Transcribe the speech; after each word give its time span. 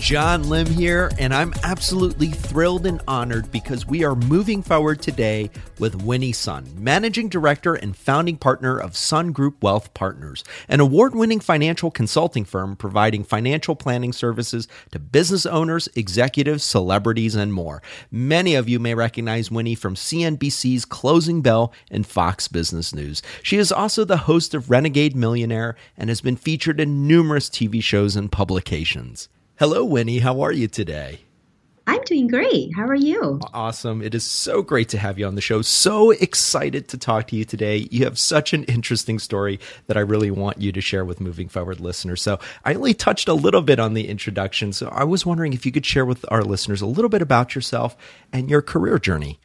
John 0.00 0.48
Lim 0.48 0.66
here, 0.66 1.10
and 1.18 1.34
I'm 1.34 1.52
absolutely 1.62 2.28
thrilled 2.28 2.86
and 2.86 3.02
honored 3.06 3.52
because 3.52 3.86
we 3.86 4.02
are 4.02 4.14
moving 4.14 4.62
forward 4.62 5.02
today 5.02 5.50
with 5.78 6.02
Winnie 6.02 6.32
Sun, 6.32 6.66
Managing 6.78 7.28
Director 7.28 7.74
and 7.74 7.94
founding 7.94 8.38
partner 8.38 8.78
of 8.78 8.96
Sun 8.96 9.32
Group 9.32 9.62
Wealth 9.62 9.92
Partners, 9.92 10.42
an 10.68 10.80
award 10.80 11.14
winning 11.14 11.38
financial 11.38 11.90
consulting 11.90 12.46
firm 12.46 12.76
providing 12.76 13.22
financial 13.24 13.76
planning 13.76 14.14
services 14.14 14.66
to 14.90 14.98
business 14.98 15.44
owners, 15.44 15.86
executives, 15.94 16.64
celebrities, 16.64 17.34
and 17.34 17.52
more. 17.52 17.82
Many 18.10 18.54
of 18.54 18.70
you 18.70 18.80
may 18.80 18.94
recognize 18.94 19.50
Winnie 19.50 19.74
from 19.74 19.96
CNBC's 19.96 20.86
Closing 20.86 21.42
Bell 21.42 21.74
and 21.90 22.06
Fox 22.06 22.48
Business 22.48 22.94
News. 22.94 23.20
She 23.42 23.58
is 23.58 23.70
also 23.70 24.06
the 24.06 24.16
host 24.16 24.54
of 24.54 24.70
Renegade 24.70 25.14
Millionaire 25.14 25.76
and 25.98 26.08
has 26.08 26.22
been 26.22 26.36
featured 26.36 26.80
in 26.80 27.06
numerous 27.06 27.50
TV 27.50 27.82
shows 27.82 28.16
and 28.16 28.32
publications. 28.32 29.28
Hello, 29.60 29.84
Winnie. 29.84 30.20
How 30.20 30.40
are 30.40 30.52
you 30.52 30.68
today? 30.68 31.20
I'm 31.86 32.02
doing 32.04 32.28
great. 32.28 32.70
How 32.74 32.86
are 32.86 32.94
you? 32.94 33.38
Awesome. 33.52 34.00
It 34.00 34.14
is 34.14 34.24
so 34.24 34.62
great 34.62 34.88
to 34.88 34.96
have 34.96 35.18
you 35.18 35.26
on 35.26 35.34
the 35.34 35.42
show. 35.42 35.60
So 35.60 36.12
excited 36.12 36.88
to 36.88 36.96
talk 36.96 37.26
to 37.26 37.36
you 37.36 37.44
today. 37.44 37.86
You 37.90 38.04
have 38.04 38.18
such 38.18 38.54
an 38.54 38.64
interesting 38.64 39.18
story 39.18 39.60
that 39.86 39.98
I 39.98 40.00
really 40.00 40.30
want 40.30 40.62
you 40.62 40.72
to 40.72 40.80
share 40.80 41.04
with 41.04 41.20
moving 41.20 41.50
forward 41.50 41.78
listeners. 41.78 42.22
So, 42.22 42.38
I 42.64 42.72
only 42.72 42.94
touched 42.94 43.28
a 43.28 43.34
little 43.34 43.60
bit 43.60 43.78
on 43.78 43.92
the 43.92 44.08
introduction. 44.08 44.72
So, 44.72 44.88
I 44.88 45.04
was 45.04 45.26
wondering 45.26 45.52
if 45.52 45.66
you 45.66 45.72
could 45.72 45.84
share 45.84 46.06
with 46.06 46.24
our 46.30 46.42
listeners 46.42 46.80
a 46.80 46.86
little 46.86 47.10
bit 47.10 47.20
about 47.20 47.54
yourself 47.54 47.98
and 48.32 48.48
your 48.48 48.62
career 48.62 48.98
journey. 48.98 49.40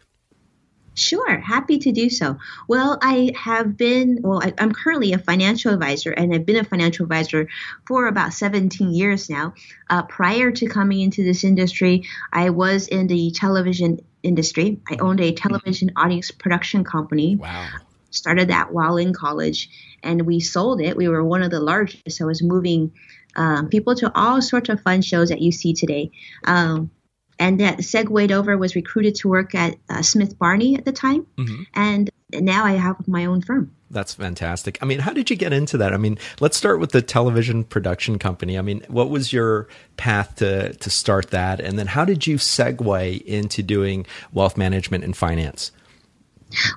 Sure, 0.95 1.37
happy 1.39 1.77
to 1.79 1.91
do 1.91 2.09
so. 2.09 2.37
Well, 2.69 2.97
I 3.01 3.33
have 3.35 3.75
been, 3.75 4.19
well, 4.21 4.41
I, 4.41 4.53
am 4.57 4.71
currently 4.71 5.11
a 5.11 5.17
financial 5.17 5.73
advisor, 5.73 6.11
and 6.11 6.33
I've 6.33 6.45
been 6.45 6.55
a 6.55 6.63
financial 6.63 7.03
advisor 7.03 7.49
for 7.85 8.07
about 8.07 8.33
17 8.33 8.93
years 8.93 9.29
now. 9.29 9.53
Uh, 9.89 10.03
prior 10.03 10.51
to 10.51 10.67
coming 10.67 11.01
into 11.01 11.23
this 11.23 11.43
industry, 11.43 12.07
I 12.31 12.49
was 12.49 12.87
in 12.87 13.07
the 13.07 13.31
television 13.31 13.99
industry. 14.23 14.79
I 14.89 14.95
owned 14.95 15.19
a 15.19 15.33
television 15.33 15.91
audience 15.97 16.31
production 16.31 16.85
company. 16.85 17.35
Wow. 17.35 17.67
Started 18.09 18.47
that 18.47 18.71
while 18.71 18.95
in 18.95 19.13
college, 19.13 19.69
and 20.01 20.21
we 20.21 20.39
sold 20.39 20.79
it. 20.79 20.95
We 20.95 21.09
were 21.09 21.25
one 21.25 21.43
of 21.43 21.51
the 21.51 21.59
largest. 21.59 22.21
I 22.21 22.25
was 22.25 22.41
moving 22.41 22.93
um, 23.35 23.67
people 23.67 23.95
to 23.95 24.09
all 24.15 24.41
sorts 24.41 24.69
of 24.69 24.79
fun 24.81 25.01
shows 25.01 25.27
that 25.27 25.41
you 25.41 25.51
see 25.51 25.73
today. 25.73 26.11
Um, 26.45 26.91
and 27.39 27.59
that 27.59 27.83
segued 27.83 28.31
over 28.31 28.57
was 28.57 28.75
recruited 28.75 29.15
to 29.15 29.27
work 29.27 29.55
at 29.55 29.77
uh, 29.89 30.01
Smith 30.01 30.37
Barney 30.37 30.75
at 30.75 30.85
the 30.85 30.91
time, 30.91 31.25
mm-hmm. 31.37 31.63
and 31.73 32.09
now 32.33 32.65
I 32.65 32.73
have 32.73 33.07
my 33.07 33.25
own 33.25 33.41
firm. 33.41 33.75
That's 33.91 34.13
fantastic. 34.13 34.77
I 34.81 34.85
mean, 34.85 34.99
how 34.99 35.13
did 35.13 35.29
you 35.29 35.35
get 35.35 35.53
into 35.53 35.77
that? 35.77 35.93
I 35.93 35.97
mean, 35.97 36.17
let's 36.39 36.57
start 36.57 36.79
with 36.79 36.91
the 36.91 37.01
television 37.01 37.63
production 37.63 38.17
company. 38.19 38.57
I 38.57 38.61
mean, 38.61 38.83
what 38.87 39.09
was 39.09 39.31
your 39.31 39.67
path 39.95 40.35
to 40.37 40.73
to 40.73 40.89
start 40.89 41.29
that, 41.31 41.59
and 41.59 41.77
then 41.77 41.87
how 41.87 42.05
did 42.05 42.25
you 42.25 42.37
segue 42.37 43.21
into 43.21 43.63
doing 43.63 44.05
wealth 44.33 44.57
management 44.57 45.03
and 45.03 45.15
finance? 45.15 45.71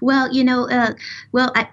Well, 0.00 0.32
you 0.32 0.44
know, 0.44 0.68
uh, 0.68 0.94
well, 1.32 1.52
I, 1.54 1.68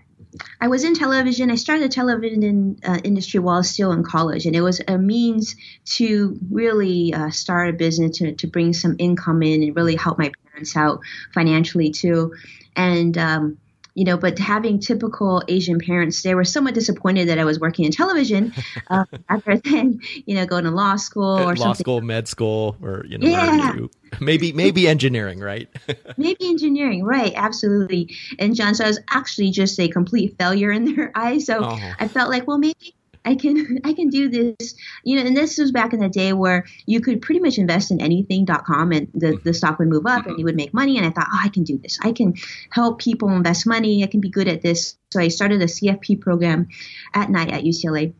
I 0.59 0.67
was 0.67 0.83
in 0.83 0.93
television. 0.93 1.51
I 1.51 1.55
started 1.55 1.83
the 1.83 1.93
television 1.93 2.79
uh, 2.83 2.99
industry 3.03 3.39
while 3.39 3.63
still 3.63 3.91
in 3.91 4.03
college, 4.03 4.45
and 4.45 4.55
it 4.55 4.61
was 4.61 4.81
a 4.87 4.97
means 4.97 5.55
to 5.85 6.37
really 6.51 7.13
uh, 7.13 7.29
start 7.31 7.69
a 7.69 7.73
business 7.73 8.17
to, 8.17 8.33
to 8.33 8.47
bring 8.47 8.73
some 8.73 8.95
income 8.99 9.43
in 9.43 9.63
and 9.63 9.75
really 9.75 9.95
help 9.95 10.17
my 10.17 10.31
parents 10.51 10.75
out 10.75 11.01
financially 11.33 11.91
too. 11.91 12.33
And 12.75 13.17
um, 13.17 13.57
you 13.95 14.03
know, 14.03 14.17
but 14.17 14.37
having 14.37 14.79
typical 14.79 15.41
Asian 15.47 15.79
parents, 15.79 16.21
they 16.21 16.35
were 16.35 16.43
somewhat 16.43 16.73
disappointed 16.73 17.29
that 17.29 17.39
I 17.39 17.45
was 17.45 17.59
working 17.59 17.85
in 17.85 17.91
television 17.91 18.53
uh, 18.89 19.05
rather 19.29 19.57
than, 19.57 20.01
you 20.25 20.35
know, 20.35 20.45
going 20.45 20.65
to 20.65 20.71
law 20.71 20.97
school 20.97 21.23
or 21.23 21.55
something. 21.55 21.59
law 21.59 21.65
something. 21.65 21.83
school, 21.83 22.01
med 22.01 22.27
school, 22.27 22.75
or 22.81 23.05
you 23.07 23.17
know, 23.17 23.27
yeah. 23.27 23.73
maybe 24.19 24.51
maybe 24.51 24.87
engineering, 24.87 25.39
right? 25.39 25.69
maybe 26.17 26.47
engineering, 26.47 27.03
right? 27.03 27.33
Absolutely. 27.35 28.13
And 28.37 28.53
John, 28.53 28.75
so 28.75 28.83
I 28.83 28.87
was 28.89 28.99
actually 29.09 29.51
just 29.51 29.79
a 29.79 29.87
complete 29.87 30.35
failure 30.37 30.71
in 30.71 30.93
their 30.93 31.11
eyes. 31.15 31.45
So 31.45 31.63
oh. 31.63 31.93
I 31.97 32.09
felt 32.09 32.29
like, 32.29 32.45
well, 32.47 32.57
maybe 32.57 32.95
I 33.25 33.35
can 33.35 33.79
I 33.83 33.93
can 33.93 34.09
do 34.09 34.29
this. 34.29 34.75
You 35.03 35.17
know, 35.17 35.25
and 35.25 35.35
this 35.35 35.57
was 35.57 35.71
back 35.71 35.93
in 35.93 35.99
the 35.99 36.09
day 36.09 36.33
where 36.33 36.65
you 36.85 37.01
could 37.01 37.21
pretty 37.21 37.41
much 37.41 37.57
invest 37.57 37.91
in 37.91 37.99
anything.com 37.99 38.91
and 38.91 39.07
the, 39.13 39.19
the 39.19 39.35
mm-hmm. 39.35 39.51
stock 39.51 39.79
would 39.79 39.87
move 39.87 40.05
up 40.05 40.25
and 40.25 40.33
mm-hmm. 40.33 40.39
you 40.39 40.45
would 40.45 40.55
make 40.55 40.73
money. 40.73 40.97
And 40.97 41.05
I 41.05 41.09
thought, 41.09 41.27
oh, 41.31 41.41
I 41.43 41.49
can 41.49 41.63
do 41.63 41.77
this. 41.77 41.99
I 42.01 42.11
can 42.11 42.35
help 42.69 42.99
people 42.99 43.29
invest 43.29 43.67
money. 43.67 44.03
I 44.03 44.07
can 44.07 44.21
be 44.21 44.29
good 44.29 44.47
at 44.47 44.61
this. 44.61 44.97
So 45.11 45.19
I 45.19 45.27
started 45.29 45.61
a 45.61 45.65
CFP 45.65 46.21
program 46.21 46.67
at 47.13 47.29
night 47.29 47.51
at 47.51 47.63
UCLA. 47.63 48.13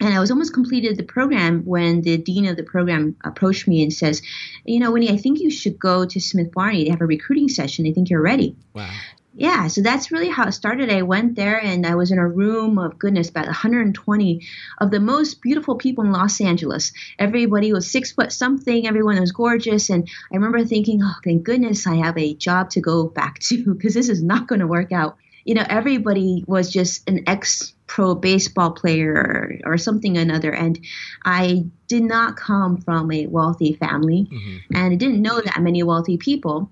And 0.00 0.14
I 0.14 0.20
was 0.20 0.30
almost 0.30 0.54
completed 0.54 0.96
the 0.96 1.02
program 1.02 1.64
when 1.64 2.02
the 2.02 2.18
dean 2.18 2.46
of 2.46 2.56
the 2.56 2.62
program 2.62 3.16
approached 3.24 3.66
me 3.66 3.82
and 3.82 3.92
says, 3.92 4.22
"You 4.64 4.78
know, 4.78 4.92
Winnie, 4.92 5.10
I 5.10 5.16
think 5.16 5.40
you 5.40 5.50
should 5.50 5.76
go 5.76 6.04
to 6.04 6.20
Smith 6.20 6.52
Barney. 6.52 6.84
They 6.84 6.90
have 6.90 7.00
a 7.00 7.06
recruiting 7.06 7.48
session. 7.48 7.84
I 7.84 7.92
think 7.92 8.08
you're 8.08 8.22
ready." 8.22 8.54
Wow 8.74 8.92
yeah, 9.38 9.68
so 9.68 9.82
that's 9.82 10.10
really 10.10 10.28
how 10.28 10.48
it 10.48 10.52
started. 10.52 10.90
I 10.90 11.02
went 11.02 11.36
there 11.36 11.62
and 11.62 11.86
I 11.86 11.94
was 11.94 12.10
in 12.10 12.18
a 12.18 12.28
room 12.28 12.76
of 12.76 12.98
goodness, 12.98 13.28
about 13.30 13.46
120 13.46 14.44
of 14.78 14.90
the 14.90 14.98
most 14.98 15.40
beautiful 15.40 15.76
people 15.76 16.02
in 16.02 16.10
Los 16.10 16.40
Angeles. 16.40 16.92
Everybody 17.20 17.72
was 17.72 17.88
six 17.88 18.10
foot 18.10 18.32
something, 18.32 18.88
everyone 18.88 19.20
was 19.20 19.30
gorgeous. 19.30 19.90
And 19.90 20.08
I 20.32 20.34
remember 20.34 20.64
thinking, 20.64 21.04
oh, 21.04 21.14
thank 21.22 21.44
goodness 21.44 21.86
I 21.86 21.94
have 22.04 22.18
a 22.18 22.34
job 22.34 22.70
to 22.70 22.80
go 22.80 23.06
back 23.06 23.38
to 23.38 23.64
because 23.74 23.94
this 23.94 24.08
is 24.08 24.20
not 24.20 24.48
going 24.48 24.58
to 24.60 24.66
work 24.66 24.90
out. 24.90 25.16
You 25.44 25.54
know, 25.54 25.64
everybody 25.68 26.44
was 26.48 26.72
just 26.72 27.08
an 27.08 27.22
ex 27.28 27.72
pro 27.86 28.16
baseball 28.16 28.72
player 28.72 29.12
or, 29.14 29.72
or, 29.72 29.78
something 29.78 30.18
or 30.18 30.20
another. 30.20 30.52
And 30.52 30.78
I 31.24 31.64
did 31.86 32.02
not 32.02 32.36
come 32.36 32.78
from 32.78 33.10
a 33.12 33.26
wealthy 33.26 33.74
family 33.74 34.28
mm-hmm. 34.30 34.76
and 34.76 34.92
I 34.92 34.96
didn't 34.96 35.22
know 35.22 35.40
that 35.40 35.62
many 35.62 35.84
wealthy 35.84 36.18
people. 36.18 36.70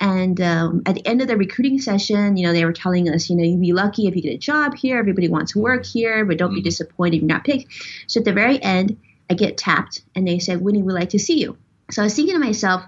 And 0.00 0.40
um, 0.40 0.82
at 0.86 0.96
the 0.96 1.06
end 1.06 1.22
of 1.22 1.28
the 1.28 1.36
recruiting 1.36 1.80
session, 1.80 2.36
you 2.36 2.46
know, 2.46 2.52
they 2.52 2.64
were 2.64 2.72
telling 2.72 3.08
us, 3.08 3.30
you 3.30 3.36
know, 3.36 3.44
you'd 3.44 3.60
be 3.60 3.72
lucky 3.72 4.06
if 4.06 4.16
you 4.16 4.22
get 4.22 4.34
a 4.34 4.38
job 4.38 4.74
here. 4.74 4.98
Everybody 4.98 5.28
wants 5.28 5.52
to 5.52 5.60
work 5.60 5.86
here, 5.86 6.24
but 6.24 6.38
don't 6.38 6.50
be 6.50 6.60
mm-hmm. 6.60 6.64
disappointed 6.64 7.16
if 7.16 7.22
you're 7.22 7.28
not 7.28 7.44
picked. 7.44 7.72
So 8.06 8.20
at 8.20 8.24
the 8.24 8.32
very 8.32 8.62
end, 8.62 8.98
I 9.30 9.34
get 9.34 9.56
tapped 9.56 10.02
and 10.14 10.26
they 10.26 10.38
said, 10.38 10.60
Winnie, 10.60 10.82
we'd 10.82 10.94
like 10.94 11.10
to 11.10 11.18
see 11.18 11.40
you. 11.40 11.56
So 11.90 12.02
I 12.02 12.06
was 12.06 12.14
thinking 12.14 12.34
to 12.34 12.40
myself, 12.40 12.82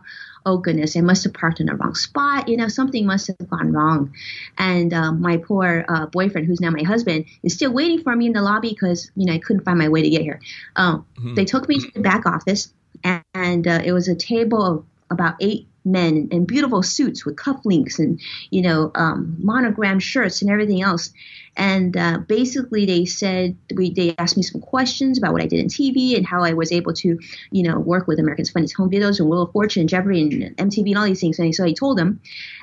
oh 0.44 0.58
goodness, 0.58 0.96
I 0.96 1.00
must 1.00 1.24
have 1.24 1.34
parked 1.34 1.60
in 1.60 1.66
the 1.66 1.74
wrong 1.74 1.94
spot. 1.94 2.48
You 2.48 2.56
know, 2.56 2.68
something 2.68 3.04
must 3.04 3.26
have 3.26 3.50
gone 3.50 3.72
wrong. 3.72 4.14
And 4.56 4.94
um, 4.94 5.20
my 5.20 5.38
poor 5.38 5.84
uh, 5.88 6.06
boyfriend, 6.06 6.46
who's 6.46 6.60
now 6.60 6.70
my 6.70 6.84
husband, 6.84 7.26
is 7.42 7.54
still 7.54 7.72
waiting 7.72 8.02
for 8.02 8.14
me 8.14 8.26
in 8.26 8.32
the 8.32 8.42
lobby 8.42 8.70
because, 8.70 9.10
you 9.16 9.26
know, 9.26 9.32
I 9.32 9.38
couldn't 9.38 9.64
find 9.64 9.78
my 9.78 9.88
way 9.88 10.02
to 10.02 10.10
get 10.10 10.22
here. 10.22 10.40
Um, 10.76 11.04
mm-hmm. 11.18 11.34
They 11.34 11.44
took 11.44 11.68
me 11.68 11.80
to 11.80 11.90
the 11.92 12.00
back 12.00 12.26
office 12.26 12.72
and, 13.02 13.24
and 13.34 13.66
uh, 13.66 13.82
it 13.84 13.92
was 13.92 14.08
a 14.08 14.14
table 14.14 14.64
of 14.64 14.84
about 15.10 15.34
eight 15.40 15.66
men 15.86 16.28
in 16.32 16.44
beautiful 16.44 16.82
suits 16.82 17.24
with 17.24 17.36
cufflinks 17.36 17.98
and 17.98 18.20
you 18.50 18.60
know 18.60 18.90
um, 18.94 19.36
monogram 19.38 20.00
shirts 20.00 20.42
and 20.42 20.50
everything 20.50 20.82
else. 20.82 21.12
And 21.56 21.96
uh, 21.96 22.18
basically, 22.18 22.84
they 22.84 23.06
said 23.06 23.56
we 23.74 23.90
they 23.90 24.14
asked 24.18 24.36
me 24.36 24.42
some 24.42 24.60
questions 24.60 25.16
about 25.16 25.32
what 25.32 25.42
I 25.42 25.46
did 25.46 25.60
in 25.60 25.68
TV 25.68 26.16
and 26.16 26.26
how 26.26 26.42
I 26.42 26.52
was 26.52 26.70
able 26.70 26.92
to, 26.94 27.18
you 27.50 27.62
know, 27.62 27.78
work 27.78 28.06
with 28.06 28.18
Americans' 28.18 28.50
Funniest 28.50 28.76
Home 28.76 28.90
Videos 28.90 29.20
and 29.20 29.30
Wheel 29.30 29.42
of 29.42 29.52
Fortune 29.52 29.80
and 29.80 29.88
Jeopardy 29.88 30.20
and 30.20 30.56
MTV 30.56 30.88
and 30.88 30.98
all 30.98 31.06
these 31.06 31.20
things. 31.20 31.38
And 31.38 31.54
so 31.54 31.64
I 31.64 31.72
told 31.72 31.96
them, 31.96 32.20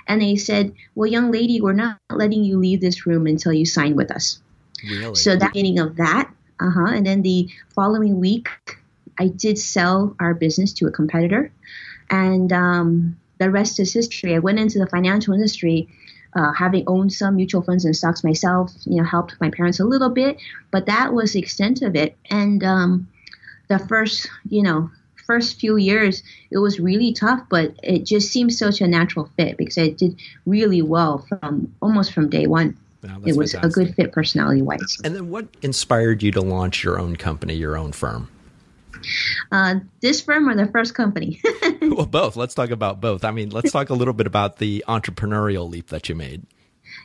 and 0.07 0.21
they 0.21 0.35
said, 0.35 0.73
"Well, 0.93 1.09
young 1.09 1.31
lady, 1.31 1.59
we're 1.59 1.73
not 1.73 1.97
letting 2.11 2.43
you 2.43 2.59
leave 2.59 2.81
this 2.81 3.07
room 3.07 3.25
until 3.25 3.53
you 3.53 3.65
sign 3.65 3.95
with 3.95 4.11
us." 4.11 4.39
Really? 4.83 5.15
So 5.15 5.35
that 5.35 5.53
beginning 5.53 5.79
of 5.79 5.95
that, 5.95 6.29
uh 6.59 6.69
huh. 6.69 6.91
And 6.93 7.07
then 7.07 7.23
the 7.23 7.49
following 7.73 8.19
week, 8.19 8.49
I 9.17 9.27
did 9.27 9.57
sell 9.57 10.15
our 10.19 10.33
business 10.33 10.73
to 10.73 10.87
a 10.87 10.91
competitor 10.91 11.51
and 12.09 12.51
um, 12.51 13.17
the 13.39 13.49
rest 13.49 13.79
is 13.79 13.93
history. 13.93 14.35
I 14.35 14.39
went 14.39 14.59
into 14.59 14.79
the 14.79 14.87
financial 14.87 15.33
industry. 15.33 15.87
Uh, 16.35 16.51
having 16.51 16.83
owned 16.87 17.13
some 17.13 17.35
mutual 17.35 17.61
funds 17.61 17.85
and 17.85 17.95
stocks 17.95 18.23
myself, 18.23 18.71
you 18.85 18.97
know, 18.97 19.03
helped 19.03 19.35
my 19.39 19.51
parents 19.51 19.79
a 19.79 19.83
little 19.83 20.09
bit, 20.09 20.35
but 20.71 20.87
that 20.87 21.13
was 21.13 21.33
the 21.33 21.39
extent 21.39 21.83
of 21.83 21.95
it. 21.95 22.17
And 22.27 22.63
um, 22.63 23.07
the 23.67 23.77
first, 23.77 24.27
you 24.49 24.63
know, 24.63 24.89
first 25.25 25.59
few 25.59 25.77
years, 25.77 26.23
it 26.51 26.57
was 26.57 26.79
really 26.79 27.13
tough, 27.13 27.41
but 27.49 27.75
it 27.83 28.05
just 28.05 28.31
seemed 28.31 28.53
such 28.53 28.81
a 28.81 28.87
natural 28.87 29.29
fit 29.37 29.57
because 29.57 29.77
I 29.77 29.89
did 29.89 30.19
really 30.45 30.81
well 30.81 31.19
from 31.19 31.73
almost 31.81 32.13
from 32.13 32.29
day 32.29 32.47
one. 32.47 32.77
Wow, 33.03 33.19
it 33.25 33.35
was 33.35 33.51
fantastic. 33.51 33.83
a 33.83 33.85
good 33.85 33.95
fit 33.95 34.11
personality 34.13 34.61
wise. 34.61 34.97
And 35.03 35.13
then 35.15 35.29
what 35.29 35.47
inspired 35.61 36.23
you 36.23 36.31
to 36.31 36.41
launch 36.41 36.83
your 36.83 36.99
own 36.99 37.15
company, 37.15 37.53
your 37.53 37.77
own 37.77 37.91
firm? 37.91 38.29
Uh, 39.51 39.75
this 40.01 40.21
firm 40.21 40.49
or 40.49 40.55
the 40.55 40.71
first 40.71 40.95
company? 40.95 41.41
well, 41.81 42.05
both. 42.05 42.35
Let's 42.35 42.53
talk 42.53 42.71
about 42.71 43.01
both. 43.01 43.23
I 43.23 43.31
mean, 43.31 43.49
let's 43.49 43.71
talk 43.71 43.89
a 43.89 43.93
little 43.93 44.13
bit 44.13 44.27
about 44.27 44.57
the 44.57 44.83
entrepreneurial 44.87 45.69
leap 45.69 45.87
that 45.89 46.09
you 46.09 46.15
made. 46.15 46.45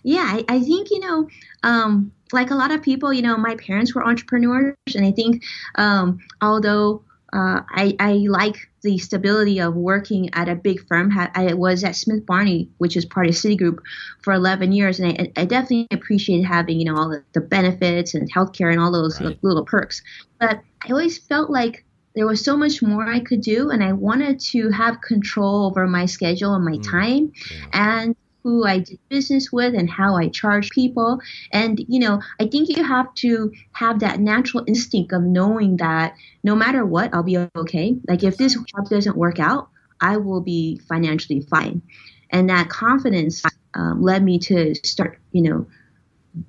Yeah, 0.03 0.25
I, 0.25 0.45
I 0.49 0.61
think, 0.61 0.91
you 0.91 1.01
know, 1.01 1.29
um, 1.63 2.13
like 2.33 2.51
a 2.51 2.55
lot 2.55 2.71
of 2.71 2.83
people, 2.83 3.13
you 3.13 3.23
know, 3.23 3.37
my 3.37 3.57
parents 3.57 3.95
were 3.95 4.07
entrepreneurs. 4.07 4.77
And 4.95 5.05
I 5.05 5.13
think, 5.13 5.43
um, 5.77 6.21
although 6.41 7.03
uh, 7.33 7.61
I, 7.69 7.97
I 7.99 8.13
like 8.29 8.68
the 8.83 8.99
stability 8.99 9.61
of 9.61 9.75
working 9.75 10.31
at 10.35 10.49
a 10.49 10.55
big 10.55 10.87
firm. 10.87 11.13
I 11.17 11.55
was 11.55 11.85
at 11.85 11.97
Smith 11.97 12.25
Barney, 12.27 12.71
which 12.79 12.97
is 12.97 13.05
part 13.05 13.29
of 13.29 13.35
Citigroup, 13.35 13.79
for 14.23 14.33
11 14.33 14.73
years, 14.73 15.01
and 15.01 15.13
I, 15.13 15.41
I 15.41 15.45
definitely 15.45 15.89
appreciated 15.91 16.47
having 16.47 16.79
you 16.79 16.87
know 16.87 16.97
all 16.97 17.09
the, 17.33 17.41
benefits 17.41 18.15
and 18.15 18.33
healthcare 18.33 18.71
and 18.71 18.81
all 18.81 18.91
those 18.91 19.21
right. 19.21 19.39
little 19.43 19.65
perks. 19.65 20.03
But 20.41 20.61
I 20.85 20.91
always 20.91 21.19
felt 21.19 21.51
like 21.51 21.85
there 22.15 22.27
was 22.27 22.45
so 22.45 22.57
much 22.57 22.83
more 22.83 23.07
I 23.07 23.21
could 23.21 23.41
do, 23.41 23.71
and 23.71 23.83
I 23.83 23.93
wanted 23.93 24.41
to 24.41 24.71
have 24.71 25.01
control 25.01 25.67
over 25.67 25.87
my 25.87 26.07
schedule 26.07 26.55
and 26.55 26.65
my 26.65 26.79
mm. 26.79 26.91
time. 26.91 27.33
Yeah. 27.51 27.67
And 27.73 28.17
who 28.49 28.65
I 28.65 28.79
did 28.79 28.99
business 29.11 29.53
with 29.53 29.75
and 29.75 29.91
how 29.91 30.17
I 30.17 30.29
charge 30.29 30.71
people. 30.71 31.21
And, 31.53 31.85
you 31.87 32.01
know, 32.01 32.23
I 32.41 32.47
think 32.47 32.71
you 32.71 32.83
have 32.83 33.13
to 33.17 33.53
have 33.73 34.01
that 34.01 34.21
natural 34.21 34.65
instinct 34.67 35.13
of 35.13 35.23
knowing 35.23 35.77
that 35.77 36.15
no 36.43 36.57
matter 36.57 36.87
what, 36.87 37.13
I'll 37.13 37.23
be 37.23 37.37
okay. 37.55 37.97
Like 38.09 38.25
if 38.25 38.39
this 38.39 38.55
job 38.55 38.89
doesn't 38.89 39.17
work 39.17 39.39
out, 39.39 39.69
I 40.01 40.17
will 40.17 40.41
be 40.41 40.81
financially 40.89 41.41
fine. 41.41 41.83
And 42.31 42.49
that 42.49 42.71
confidence 42.71 43.43
um, 43.75 44.01
led 44.01 44.25
me 44.25 44.39
to 44.39 44.75
start, 44.77 45.19
you 45.33 45.43
know, 45.43 45.67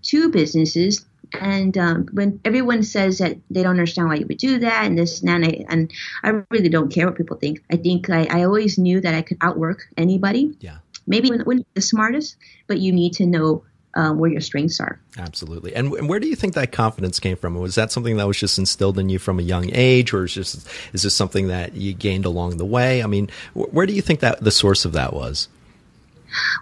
two 0.02 0.30
businesses. 0.30 1.06
And 1.40 1.78
um, 1.78 2.08
when 2.14 2.40
everyone 2.46 2.84
says 2.84 3.18
that 3.18 3.38
they 3.50 3.62
don't 3.62 3.72
understand 3.72 4.08
why 4.08 4.16
you 4.16 4.26
would 4.28 4.38
do 4.38 4.60
that 4.60 4.86
and 4.86 4.98
this 4.98 5.20
and 5.20 5.30
that, 5.30 5.36
and 5.36 5.46
I, 5.46 5.66
and 5.70 5.92
I 6.24 6.44
really 6.50 6.70
don't 6.70 6.94
care 6.94 7.08
what 7.08 7.18
people 7.18 7.38
think. 7.38 7.62
I 7.70 7.76
think 7.76 8.10
I, 8.10 8.26
I 8.32 8.44
always 8.46 8.78
knew 8.78 9.02
that 9.02 9.14
I 9.14 9.22
could 9.22 9.38
outwork 9.42 9.84
anybody. 9.98 10.56
Yeah 10.62 10.78
maybe 11.10 11.30
when 11.30 11.66
the 11.74 11.82
smartest, 11.82 12.38
but 12.68 12.80
you 12.80 12.94
need 12.94 13.14
to 13.14 13.26
know 13.26 13.64
um, 13.96 14.20
where 14.20 14.30
your 14.30 14.40
strengths 14.40 14.80
are. 14.80 15.02
Absolutely. 15.18 15.76
And, 15.76 15.92
and, 15.94 16.08
where 16.08 16.20
do 16.20 16.28
you 16.28 16.36
think 16.36 16.54
that 16.54 16.72
confidence 16.72 17.20
came 17.20 17.36
from? 17.36 17.56
Was 17.56 17.76
that 17.76 17.92
something 17.92 18.18
that 18.18 18.28
was 18.28 18.38
just 18.38 18.58
instilled 18.58 19.00
in 19.00 19.10
you 19.10 19.20
from 19.20 19.40
a 19.40 19.44
young 19.44 19.70
age, 19.74 20.14
or 20.14 20.26
is 20.26 20.34
just 20.34 20.68
is 20.94 21.04
this 21.04 21.16
something 21.16 21.48
that 21.48 21.74
you 21.74 21.94
gained 21.94 22.26
along 22.26 22.58
the 22.58 22.66
way? 22.66 23.04
I 23.04 23.08
mean, 23.08 23.30
where 23.54 23.86
do 23.86 23.94
you 23.94 24.02
think 24.02 24.20
that 24.22 24.42
the 24.44 24.52
source 24.52 24.86
of 24.86 24.94
that 24.94 25.12
was? 25.12 25.50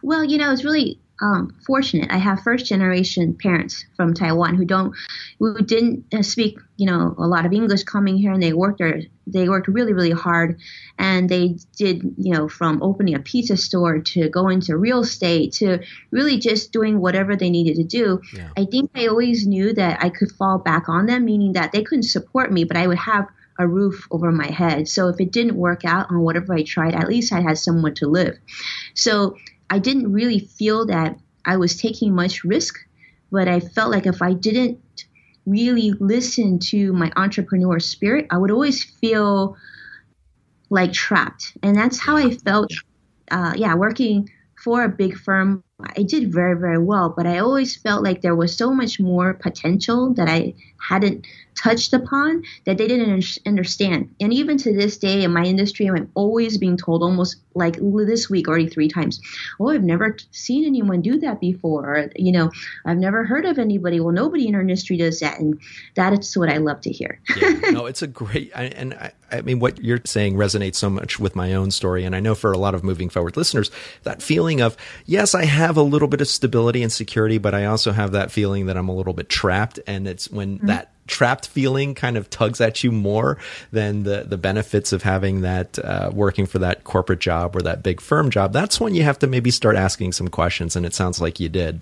Well, 0.02 0.24
you 0.24 0.38
know, 0.38 0.52
it's 0.52 0.64
really 0.64 0.98
um, 1.22 1.56
fortunate. 1.66 2.12
I 2.12 2.18
have 2.18 2.42
first 2.44 2.66
generation 2.66 3.38
parents 3.42 3.86
from 3.96 4.14
Taiwan 4.14 4.56
who 4.56 4.66
don't, 4.66 4.94
who 5.40 5.60
didn't 5.62 6.06
uh, 6.14 6.22
speak, 6.22 6.60
you 6.78 6.86
know, 6.86 7.16
a 7.18 7.28
lot 7.28 7.46
of 7.46 7.54
English 7.54 7.84
coming 7.84 8.18
here, 8.18 8.32
and 8.32 8.42
they 8.42 8.54
worked 8.54 8.80
there. 8.80 9.02
They 9.26 9.50
worked 9.50 9.68
really, 9.68 9.94
really 9.94 10.12
hard, 10.12 10.60
and 10.98 11.28
they 11.28 11.58
did, 11.76 12.16
you 12.18 12.34
know, 12.34 12.48
from 12.48 12.82
opening 12.82 13.16
a 13.16 13.20
pizza 13.20 13.58
store 13.58 14.00
to 14.00 14.30
going 14.30 14.62
to 14.62 14.78
real 14.78 15.02
estate 15.02 15.54
to 15.54 15.80
really 16.12 16.38
just 16.38 16.72
doing 16.72 17.00
whatever 17.00 17.36
they 17.36 17.50
needed 17.50 17.76
to 17.78 17.84
do. 17.84 18.22
Yeah. 18.34 18.50
I 18.56 18.66
think 18.66 18.92
I 18.96 19.08
always 19.08 19.46
knew 19.46 19.74
that 19.74 20.04
I 20.04 20.10
could 20.10 20.32
fall 20.32 20.60
back 20.60 20.88
on 20.88 21.08
them, 21.08 21.26
meaning 21.26 21.54
that 21.54 21.72
they 21.72 21.84
couldn't 21.84 22.04
support 22.04 22.52
me, 22.52 22.64
but 22.64 22.78
I 22.78 22.88
would 22.88 23.00
have 23.00 23.28
a 23.60 23.68
roof 23.68 24.08
over 24.12 24.32
my 24.32 24.48
head. 24.48 24.88
So 24.88 25.08
if 25.10 25.20
it 25.20 25.32
didn't 25.32 25.56
work 25.56 25.86
out 25.86 26.10
on 26.10 26.22
whatever 26.22 26.54
I 26.54 26.64
tried, 26.64 26.96
at 26.96 27.08
least 27.08 27.34
I 27.34 27.42
had 27.42 27.58
someone 27.58 27.96
to 27.96 28.08
live. 28.08 28.38
So 28.94 29.38
I 29.70 29.80
didn't 29.80 30.12
really 30.12 30.40
feel 30.40 30.86
that 30.88 31.18
I 31.46 31.58
was 31.58 31.78
taking 31.78 32.14
much 32.14 32.44
risk, 32.44 32.78
but 33.32 33.48
I 33.48 33.60
felt 33.60 33.92
like 33.92 34.06
if 34.06 34.22
I 34.22 34.34
didn't 34.34 34.80
really 35.46 35.94
listen 36.00 36.60
to 36.60 36.94
my 36.94 37.12
entrepreneur 37.16 37.80
spirit, 37.80 38.28
I 38.30 38.38
would 38.38 38.52
always 38.52 38.84
feel 38.84 39.58
like 40.70 40.94
trapped. 40.94 41.58
And 41.64 41.76
that's 41.76 42.00
how 42.00 42.18
I 42.18 42.32
felt. 42.32 42.72
Uh, 43.30 43.54
yeah, 43.58 43.76
working 43.76 44.30
for 44.64 44.84
a 44.86 44.90
big 44.90 45.18
firm, 45.18 45.64
I 45.80 46.02
did 46.02 46.34
very, 46.34 46.58
very 46.58 46.80
well, 46.80 47.14
but 47.16 47.28
I 47.28 47.38
always 47.38 47.76
felt 47.76 48.04
like 48.04 48.22
there 48.22 48.36
was 48.36 48.56
so 48.56 48.74
much 48.74 49.00
more 49.00 49.36
potential 49.36 50.12
that 50.16 50.28
I 50.28 50.56
hadn't 50.80 51.28
touched 51.58 51.94
upon 51.94 52.44
that 52.66 52.78
they 52.78 52.88
didn't 52.88 53.40
understand. 53.46 54.14
And 54.20 54.34
even 54.34 54.58
to 54.58 54.74
this 54.74 54.98
day 54.98 55.24
in 55.24 55.34
my 55.34 55.44
industry, 55.44 55.88
I'm 55.88 56.10
always 56.14 56.58
being 56.58 56.78
told 56.78 57.04
almost 57.04 57.38
like 57.56 57.78
this 57.80 58.30
week 58.30 58.48
already 58.48 58.70
three 58.70 58.88
times, 58.88 59.20
oh, 59.60 59.70
I've 59.70 59.84
never 59.84 60.18
seen 60.32 60.66
anyone 60.66 61.02
do 61.02 61.20
that 61.20 61.40
before. 61.40 61.86
Or, 61.86 62.12
you 62.16 62.32
know, 62.32 62.52
I've 62.86 62.98
never 62.98 63.24
heard 63.26 63.46
of 63.46 63.58
anybody. 63.58 64.00
Well, 64.00 64.14
nobody 64.14 64.48
in 64.48 64.56
our 64.56 64.62
industry 64.62 64.98
does 64.98 65.20
that. 65.20 65.40
And 65.40 65.60
that 65.96 66.14
is 66.14 66.38
what 66.38 66.50
I 66.50 66.58
love 66.58 66.82
to 66.82 66.92
hear. 66.92 67.20
yeah, 67.36 67.50
no, 67.72 67.86
it's 67.88 68.02
a 68.02 68.08
great, 68.08 68.52
I, 68.56 68.66
and 68.66 68.94
I, 68.94 69.12
I 69.32 69.42
mean, 69.42 69.60
what 69.60 69.84
you're 69.84 70.00
saying 70.06 70.36
resonates 70.36 70.76
so 70.76 70.90
much 70.90 71.20
with 71.20 71.36
my 71.36 71.54
own 71.54 71.72
story. 71.72 72.06
And 72.06 72.16
I 72.16 72.20
know 72.20 72.36
for 72.36 72.52
a 72.52 72.58
lot 72.58 72.76
of 72.76 72.84
moving 72.84 73.10
forward 73.10 73.36
listeners, 73.36 73.72
that 74.04 74.22
feeling 74.22 74.62
of, 74.62 74.78
yes, 75.06 75.34
I 75.34 75.46
have 75.46 75.67
a 75.76 75.82
little 75.82 76.08
bit 76.08 76.22
of 76.22 76.30
stability 76.30 76.84
and 76.84 76.92
security, 76.92 77.38
but 77.38 77.54
I 77.54 77.66
also 77.66 77.92
have 77.92 78.14
that 78.14 78.32
feeling 78.32 78.68
that 78.68 78.78
I'm 78.78 78.88
a 78.88 78.96
little 78.96 79.14
bit 79.14 79.28
trapped. 79.28 79.80
And 79.86 80.08
it's 80.08 80.30
when 80.30 80.58
mm-hmm. 80.58 80.68
that 80.68 80.94
trapped 81.08 81.48
feeling 81.48 81.96
kind 81.96 82.18
of 82.18 82.30
tugs 82.30 82.62
at 82.62 82.84
you 82.84 82.92
more 82.92 83.38
than 83.72 84.04
the 84.04 84.26
the 84.28 84.38
benefits 84.38 84.92
of 84.92 85.04
having 85.04 85.42
that 85.42 85.80
uh, 85.80 86.12
working 86.14 86.46
for 86.46 86.60
that 86.60 86.84
corporate 86.84 87.20
job 87.20 87.56
or 87.56 87.62
that 87.62 87.84
big 87.84 88.00
firm 88.00 88.30
job. 88.30 88.54
That's 88.54 88.80
when 88.80 88.94
you 88.94 89.04
have 89.04 89.20
to 89.20 89.28
maybe 89.28 89.52
start 89.52 89.76
asking 89.76 90.12
some 90.14 90.28
questions, 90.28 90.76
and 90.76 90.86
it 90.86 90.94
sounds 90.94 91.20
like 91.20 91.40
you 91.40 91.50
did. 91.50 91.82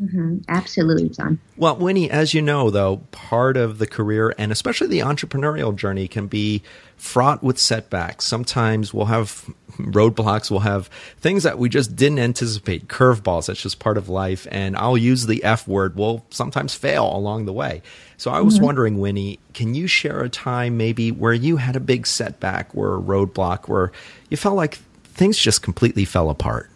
Mm-hmm. 0.00 0.38
Absolutely, 0.48 1.08
John. 1.08 1.38
Well, 1.56 1.76
Winnie, 1.76 2.10
as 2.10 2.34
you 2.34 2.42
know, 2.42 2.68
though, 2.68 2.98
part 3.12 3.56
of 3.56 3.78
the 3.78 3.86
career 3.86 4.34
and 4.36 4.52
especially 4.52 4.88
the 4.88 4.98
entrepreneurial 4.98 5.74
journey 5.74 6.06
can 6.06 6.26
be 6.26 6.62
fraught 6.98 7.42
with 7.42 7.58
setbacks. 7.58 8.26
Sometimes 8.26 8.92
we'll 8.92 9.06
have 9.06 9.48
roadblocks, 9.78 10.50
we'll 10.50 10.60
have 10.60 10.88
things 11.18 11.44
that 11.44 11.58
we 11.58 11.70
just 11.70 11.96
didn't 11.96 12.18
anticipate, 12.18 12.88
curveballs. 12.88 13.46
That's 13.46 13.62
just 13.62 13.78
part 13.78 13.96
of 13.96 14.10
life. 14.10 14.46
And 14.50 14.76
I'll 14.76 14.98
use 14.98 15.26
the 15.26 15.42
F 15.42 15.66
word. 15.66 15.96
We'll 15.96 16.24
sometimes 16.28 16.74
fail 16.74 17.14
along 17.16 17.46
the 17.46 17.52
way. 17.52 17.80
So 18.18 18.30
I 18.30 18.40
was 18.40 18.56
mm-hmm. 18.56 18.64
wondering, 18.64 18.98
Winnie, 18.98 19.38
can 19.54 19.74
you 19.74 19.86
share 19.86 20.20
a 20.20 20.28
time 20.28 20.76
maybe 20.76 21.10
where 21.10 21.34
you 21.34 21.56
had 21.56 21.74
a 21.74 21.80
big 21.80 22.06
setback 22.06 22.68
or 22.74 22.96
a 22.96 23.00
roadblock 23.00 23.68
where 23.68 23.92
you 24.28 24.36
felt 24.36 24.56
like 24.56 24.74
things 25.04 25.38
just 25.38 25.62
completely 25.62 26.04
fell 26.04 26.28
apart? 26.28 26.70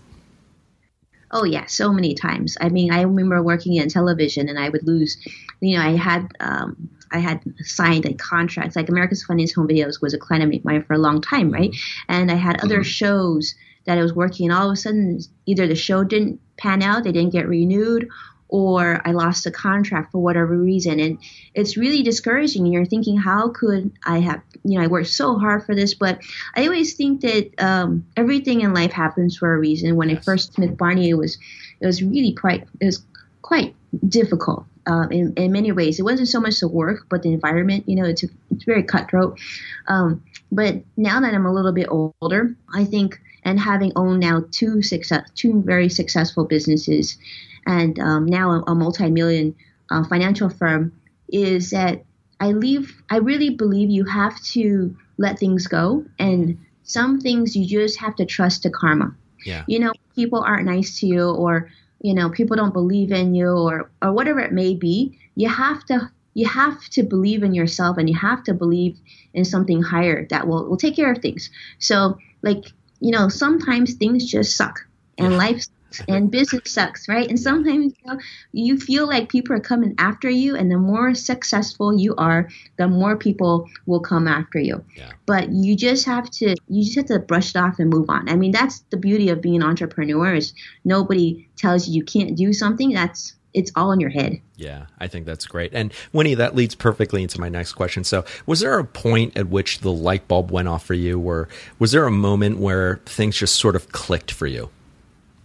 Oh 1.33 1.45
yeah, 1.45 1.67
so 1.67 1.93
many 1.93 2.15
times. 2.15 2.57
I 2.61 2.69
mean, 2.69 2.93
I 2.93 3.03
remember 3.03 3.43
working 3.43 3.77
in 3.77 3.89
television, 3.89 4.49
and 4.49 4.59
I 4.59 4.69
would 4.69 4.87
lose. 4.87 5.17
You 5.61 5.79
know, 5.79 5.85
I 5.85 5.97
had 5.97 6.27
um, 6.41 6.91
I 7.13 7.19
had 7.19 7.43
signed 7.59 8.07
a 8.07 8.15
contract. 8.15 8.77
Like 8.77 8.89
America's 8.89 9.25
Funniest 9.25 9.55
Home 9.55 9.69
Videos 9.69 10.01
was 10.01 10.15
a 10.15 10.19
client 10.19 10.55
of 10.55 10.65
mine 10.65 10.85
for 10.85 10.95
a 10.95 10.99
long 10.99 11.21
time, 11.21 11.51
right? 11.51 11.75
And 12.09 12.31
I 12.31 12.37
had 12.37 12.63
other 12.63 12.81
mm-hmm. 12.81 12.83
shows 12.83 13.55
that 13.87 13.99
I 13.99 14.03
was 14.03 14.15
working. 14.15 14.51
And 14.51 14.59
all 14.59 14.69
of 14.69 14.75
a 14.75 14.77
sudden, 14.77 15.21
either 15.47 15.67
the 15.67 15.75
show 15.75 16.05
didn't 16.05 16.41
pan 16.57 16.83
out, 16.83 17.05
they 17.05 17.13
didn't 17.13 17.33
get 17.33 17.49
renewed, 17.49 18.09
or 18.51 19.01
I 19.05 19.13
lost 19.13 19.47
a 19.47 19.51
contract 19.51 20.13
for 20.13 20.19
whatever 20.19 20.57
reason. 20.57 21.01
And 21.01 21.19
it's 21.55 21.77
really 21.77 22.03
discouraging. 22.03 22.67
You're 22.67 22.85
thinking, 22.85 23.17
how 23.17 23.51
could 23.51 23.93
I 24.05 24.19
have, 24.19 24.43
you 24.65 24.79
know, 24.79 24.85
I 24.85 24.89
worked 24.89 25.09
so 25.09 25.39
hard 25.39 25.65
for 25.65 25.75
this. 25.75 25.95
But 25.95 26.21
I 26.55 26.65
always 26.65 26.95
think 26.95 27.21
that 27.23 27.53
um, 27.59 28.07
everything 28.17 28.61
in 28.61 28.75
life 28.75 28.93
happens 28.93 29.37
for 29.37 29.55
a 29.55 29.59
reason. 29.59 29.97
When 29.97 30.11
yes. 30.11 30.19
I 30.19 30.23
first 30.23 30.55
Smith 30.55 30.77
Barney, 30.77 31.09
it 31.09 31.15
was, 31.15 31.39
it 31.81 31.87
was 31.87 32.03
really 32.03 32.33
quite, 32.33 32.67
it 32.81 32.87
was 32.87 33.05
quite 33.43 33.75
difficult. 34.09 34.67
Uh, 34.87 35.07
in, 35.11 35.33
in 35.35 35.53
many 35.53 35.71
ways, 35.73 36.01
it 36.01 36.03
wasn't 36.03 36.29
so 36.29 36.41
much 36.41 36.59
the 36.59 36.67
work, 36.69 37.07
but 37.09 37.23
the 37.23 37.33
environment. 37.33 37.89
You 37.89 37.97
know, 37.97 38.05
it's 38.05 38.25
it's 38.51 38.65
very 38.65 38.83
cutthroat. 38.83 39.39
Um, 39.87 40.25
but 40.51 40.77
now 40.97 41.21
that 41.21 41.35
I'm 41.35 41.47
a 41.47 41.53
little 41.53 41.73
bit 41.73 41.87
older, 41.89 42.57
I 42.75 42.85
think, 42.85 43.21
and 43.45 43.59
having 43.59 43.93
owned 43.97 44.21
now 44.21 44.45
two 44.51 44.83
success, 44.83 45.29
two 45.35 45.63
very 45.63 45.89
successful 45.89 46.45
businesses, 46.45 47.19
and 47.67 47.99
um, 47.99 48.27
now 48.27 48.51
a, 48.51 48.63
a 48.69 48.75
multi-million 48.75 49.55
uh, 49.91 50.05
financial 50.05 50.49
firm 50.49 50.93
is 51.29 51.71
that 51.71 52.05
I 52.41 52.53
leave. 52.53 53.03
I 53.11 53.19
really 53.19 53.51
believe 53.51 53.91
you 53.91 54.05
have 54.05 54.41
to 54.53 54.97
let 55.19 55.39
things 55.39 55.67
go, 55.67 56.05
and 56.19 56.59
some 56.83 57.21
things 57.21 57.55
you 57.55 57.67
just 57.67 57.99
have 58.01 58.17
to 58.17 58.25
trust 58.25 58.63
to 58.63 58.71
karma. 58.71 59.15
Yeah. 59.45 59.65
You 59.69 59.79
know, 59.79 59.93
people 60.15 60.41
aren't 60.41 60.67
nice 60.67 60.99
to 61.01 61.07
you, 61.07 61.31
or 61.31 61.71
you 62.01 62.15
know, 62.15 62.31
people 62.31 62.57
don't 62.57 62.73
believe 62.73 63.13
in 63.13 63.35
you, 63.35 63.51
or 63.51 63.91
or 64.03 64.13
whatever 64.13 64.41
it 64.41 64.53
may 64.53 64.75
be. 64.75 65.19
You 65.37 65.49
have 65.49 65.85
to 65.87 66.11
you 66.35 66.47
have 66.49 66.89
to 66.91 67.03
believe 67.03 67.43
in 67.43 67.55
yourself, 67.55 67.99
and 67.99 68.09
you 68.09 68.17
have 68.17 68.43
to 68.45 68.55
believe 68.55 68.99
in 69.35 69.45
something 69.45 69.83
higher 69.83 70.27
that 70.31 70.47
will 70.47 70.69
will 70.69 70.77
take 70.77 70.97
care 70.97 71.13
of 71.13 71.19
things. 71.19 71.51
So, 71.79 72.19
like 72.43 72.73
you 73.01 73.11
know, 73.11 73.29
sometimes 73.29 73.95
things 73.95 74.31
just 74.31 74.57
suck, 74.57 74.87
and 75.19 75.37
life 75.37 75.65
and 76.09 76.31
business 76.31 76.71
sucks, 76.71 77.09
right? 77.09 77.29
And 77.29 77.39
sometimes 77.39 77.95
you, 77.99 78.13
know, 78.13 78.21
you 78.53 78.79
feel 78.79 79.09
like 79.09 79.29
people 79.29 79.57
are 79.57 79.61
coming 79.61 79.95
after 79.99 80.31
you, 80.31 80.57
and 80.57 80.71
the 80.71 80.79
more 80.79 81.15
successful 81.15 81.99
you 81.99 82.15
are, 82.17 82.49
the 82.77 82.89
more 82.89 83.17
people 83.17 83.69
will 83.87 84.01
come 84.01 84.29
after 84.29 84.59
you. 84.59 84.85
Yeah. 84.97 85.11
But 85.27 85.51
you 85.51 85.77
just 85.77 86.07
have 86.07 86.31
to 86.31 86.55
you 86.69 86.85
just 86.85 86.97
have 86.97 87.07
to 87.07 87.19
brush 87.19 87.51
it 87.51 87.57
off 87.57 87.79
and 87.79 87.91
move 87.91 88.09
on. 88.09 88.29
I 88.29 88.37
mean, 88.37 88.53
that's 88.53 88.81
the 88.91 88.97
beauty 88.97 89.29
of 89.31 89.41
being 89.41 89.57
an 89.57 89.63
entrepreneur 89.63 90.35
is 90.35 90.55
nobody 90.85 91.49
tells 91.57 91.89
you 91.89 91.95
you 91.95 92.05
can't 92.05 92.37
do 92.37 92.53
something. 92.53 92.93
That's 92.93 93.35
it's 93.55 93.73
all 93.77 93.93
in 93.93 94.01
your 94.01 94.11
head. 94.11 94.41
Yeah, 94.57 94.87
I 94.99 95.09
think 95.09 95.27
that's 95.27 95.47
great. 95.47 95.73
And 95.73 95.93
Winnie, 96.13 96.35
that 96.35 96.55
leads 96.55 96.75
perfectly 96.75 97.23
into 97.23 97.41
my 97.41 97.49
next 97.49 97.73
question. 97.73 98.05
So, 98.05 98.25
was 98.47 98.61
there 98.61 98.79
a 98.79 98.85
point 98.85 99.37
at 99.37 99.49
which 99.49 99.81
the 99.81 99.93
light 99.93 100.29
bulb 100.29 100.51
went 100.51 100.69
off 100.69 100.85
for 100.85 100.95
you, 100.95 101.19
or 101.19 101.49
was 101.79 101.93
there 101.93 102.07
a 102.07 102.11
moment 102.11 102.59
where 102.59 103.01
things 103.07 103.37
just 103.37 103.57
sort 103.57 103.77
of 103.77 103.91
clicked 103.93 104.31
for 104.31 104.47
you? 104.47 104.71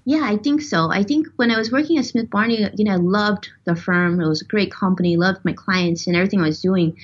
Yeah, 0.05 0.21
I 0.23 0.37
think 0.37 0.61
so. 0.61 0.91
I 0.91 1.01
think 1.03 1.27
when 1.35 1.49
I 1.49 1.57
was 1.57 1.71
working 1.71 1.97
at 1.97 2.05
Smith 2.05 2.29
Barney, 2.29 2.69
you 2.75 2.85
know, 2.85 2.93
I 2.93 2.97
loved 2.97 3.49
the 3.65 3.75
firm. 3.75 4.21
It 4.21 4.27
was 4.27 4.41
a 4.41 4.45
great 4.45 4.71
company, 4.71 5.17
loved 5.17 5.43
my 5.43 5.53
clients 5.53 6.05
and 6.05 6.15
everything 6.15 6.41
I 6.41 6.47
was 6.47 6.61
doing. 6.61 6.95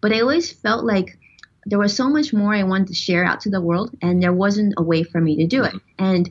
But 0.00 0.12
I 0.12 0.20
always 0.20 0.50
felt 0.50 0.84
like 0.84 1.18
there 1.66 1.78
was 1.78 1.94
so 1.94 2.08
much 2.08 2.32
more 2.32 2.54
I 2.54 2.62
wanted 2.62 2.88
to 2.88 2.94
share 2.94 3.24
out 3.24 3.40
to 3.42 3.50
the 3.50 3.60
world, 3.60 3.94
and 4.00 4.22
there 4.22 4.32
wasn't 4.32 4.74
a 4.78 4.82
way 4.82 5.02
for 5.02 5.20
me 5.20 5.36
to 5.36 5.46
do 5.46 5.64
it. 5.64 5.74
Mm-hmm. 5.74 6.04
And 6.04 6.30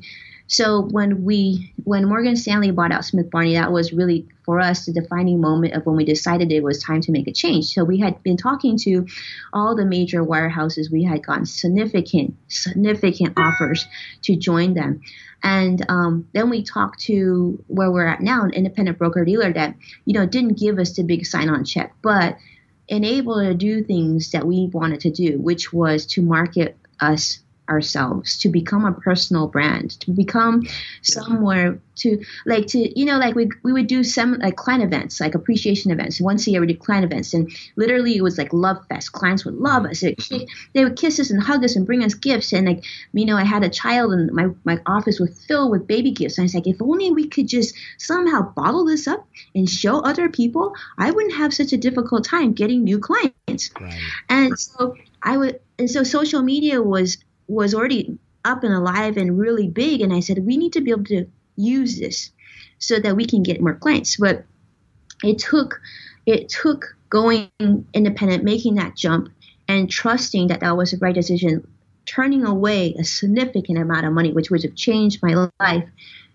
so 0.50 0.82
when 0.82 1.24
we 1.24 1.74
when 1.84 2.06
Morgan 2.06 2.36
Stanley 2.36 2.72
bought 2.72 2.91
out 2.91 3.06
Smith 3.06 3.29
Barney, 3.29 3.53
that 3.53 3.72
was 3.72 3.94
really 3.94 4.27
for 4.44 4.60
us 4.60 4.88
the 4.88 4.91
defining 4.91 5.39
moment 5.39 5.75
of 5.75 5.86
when 5.86 5.96
we 5.96 6.06
decided 6.06 6.51
it 6.51 6.63
was 6.63 6.82
time 6.82 7.01
to 7.01 7.12
make 7.12 7.27
a 7.27 7.32
change. 7.32 7.65
So 7.65 7.84
we 7.84 8.00
had 8.00 8.24
been 8.24 8.36
talking 8.36 8.75
to 8.79 9.06
all 9.53 9.75
the 9.75 9.86
major 9.86 10.24
wirehouses. 10.24 10.91
We 10.91 11.03
had 11.03 11.24
gotten 11.24 11.46
significant 11.46 12.36
significant 12.48 13.38
offers 13.38 13.86
to 14.24 14.36
join 14.36 14.74
them. 14.74 15.01
And 15.44 15.86
um, 15.88 16.27
then 16.34 16.50
we 16.50 16.63
talked 16.63 17.01
to 17.01 17.63
where 17.68 17.91
we're 17.91 18.08
at 18.08 18.20
now, 18.20 18.44
an 18.44 18.50
independent 18.50 18.98
broker 18.98 19.24
dealer 19.24 19.53
that 19.53 19.75
you 20.06 20.13
know 20.13 20.25
didn't 20.25 20.58
give 20.58 20.79
us 20.79 20.96
the 20.96 21.03
big 21.03 21.27
sign-on 21.27 21.63
check, 21.63 21.94
but 22.01 22.38
enabled 22.88 23.44
to 23.44 23.53
do 23.53 23.84
things 23.84 24.32
that 24.32 24.48
we 24.48 24.68
wanted 24.74 25.01
to 25.01 25.12
do, 25.12 25.39
which 25.39 25.72
was 25.72 26.08
to 26.08 26.24
market 26.24 26.75
us 27.00 27.39
ourselves 27.69 28.38
to 28.39 28.49
become 28.49 28.85
a 28.85 28.91
personal 28.91 29.47
brand 29.47 29.99
to 30.01 30.11
become 30.11 30.63
somewhere 31.01 31.79
to 31.99 32.23
like 32.45 32.67
to 32.67 32.99
you 32.99 33.05
know 33.05 33.17
like 33.17 33.35
we, 33.35 33.49
we 33.63 33.73
would 33.73 33.88
do 33.88 34.03
some 34.03 34.33
like 34.39 34.55
client 34.55 34.83
events 34.83 35.19
like 35.19 35.35
appreciation 35.35 35.91
events. 35.91 36.19
Once 36.19 36.47
a 36.47 36.51
year 36.51 36.61
we 36.61 36.67
did 36.67 36.79
client 36.79 37.05
events 37.05 37.33
and 37.33 37.51
literally 37.75 38.15
it 38.15 38.21
was 38.21 38.38
like 38.38 38.51
love 38.53 38.77
fest. 38.88 39.11
Clients 39.11 39.45
would 39.45 39.55
love 39.55 39.85
us. 39.85 39.99
They, 39.99 40.15
mm-hmm. 40.15 40.45
they 40.73 40.83
would 40.83 40.97
kiss 40.97 41.19
us 41.19 41.29
and 41.29 41.41
hug 41.41 41.63
us 41.63 41.75
and 41.75 41.85
bring 41.85 42.03
us 42.03 42.13
gifts. 42.13 42.53
And 42.53 42.67
like 42.67 42.83
you 43.13 43.25
know 43.25 43.38
i 43.38 43.43
had 43.43 43.63
a 43.63 43.69
child 43.69 44.13
and 44.13 44.31
my, 44.31 44.47
my 44.63 44.79
office 44.85 45.19
was 45.19 45.45
filled 45.45 45.71
with 45.71 45.88
baby 45.88 46.11
gifts. 46.11 46.38
And 46.38 46.43
i 46.43 46.45
was 46.45 46.55
like 46.55 46.67
if 46.67 46.81
only 46.81 47.11
we 47.11 47.27
could 47.27 47.47
just 47.47 47.75
somehow 47.97 48.53
bottle 48.53 48.85
this 48.85 49.07
up 49.07 49.27
and 49.53 49.69
show 49.69 49.99
other 49.99 50.29
people 50.29 50.73
i 50.97 51.11
wouldn't 51.11 51.35
have 51.35 51.53
such 51.53 51.73
a 51.73 51.77
difficult 51.77 52.23
time 52.25 52.53
getting 52.53 52.83
new 52.83 52.99
clients. 52.99 53.71
Right. 53.79 53.99
and 54.29 54.57
so 54.57 54.95
i 55.21 55.38
would 55.38 55.59
and 55.77 55.89
so 55.89 56.03
social 56.03 56.41
media 56.41 56.81
was 56.81 57.17
was 57.50 57.74
already 57.74 58.18
up 58.46 58.63
and 58.63 58.74
alive 58.74 59.18
and 59.18 59.38
really 59.38 59.68
big. 59.68 60.01
And 60.01 60.13
I 60.13 60.22
said, 60.22 60.46
we 60.46 60.58
need 60.58 60.74
to 60.74 60.82
be 60.82 60.91
able 60.91 61.06
to 61.06 61.25
use 61.56 62.00
this 62.00 62.32
so 62.77 63.00
that 63.00 63.15
we 63.15 63.25
can 63.25 63.44
get 63.44 63.62
more 63.62 63.75
clients. 63.75 64.18
But 64.18 64.46
it 65.24 65.39
took 65.39 65.82
it 66.25 66.50
took 66.50 66.96
going 67.10 67.50
independent, 67.94 68.44
making 68.44 68.75
that 68.75 68.96
jump, 68.96 69.29
and 69.68 69.89
trusting 69.89 70.48
that 70.48 70.60
that 70.62 70.77
was 70.77 70.91
the 70.91 70.98
right 70.98 71.15
decision, 71.15 71.68
turning 72.06 72.46
away 72.46 72.94
a 72.98 73.03
significant 73.03 73.79
amount 73.79 74.06
of 74.06 74.13
money, 74.13 74.32
which 74.32 74.50
would 74.51 74.63
have 74.63 74.75
changed 74.75 75.20
my 75.24 75.50
life, 75.60 75.89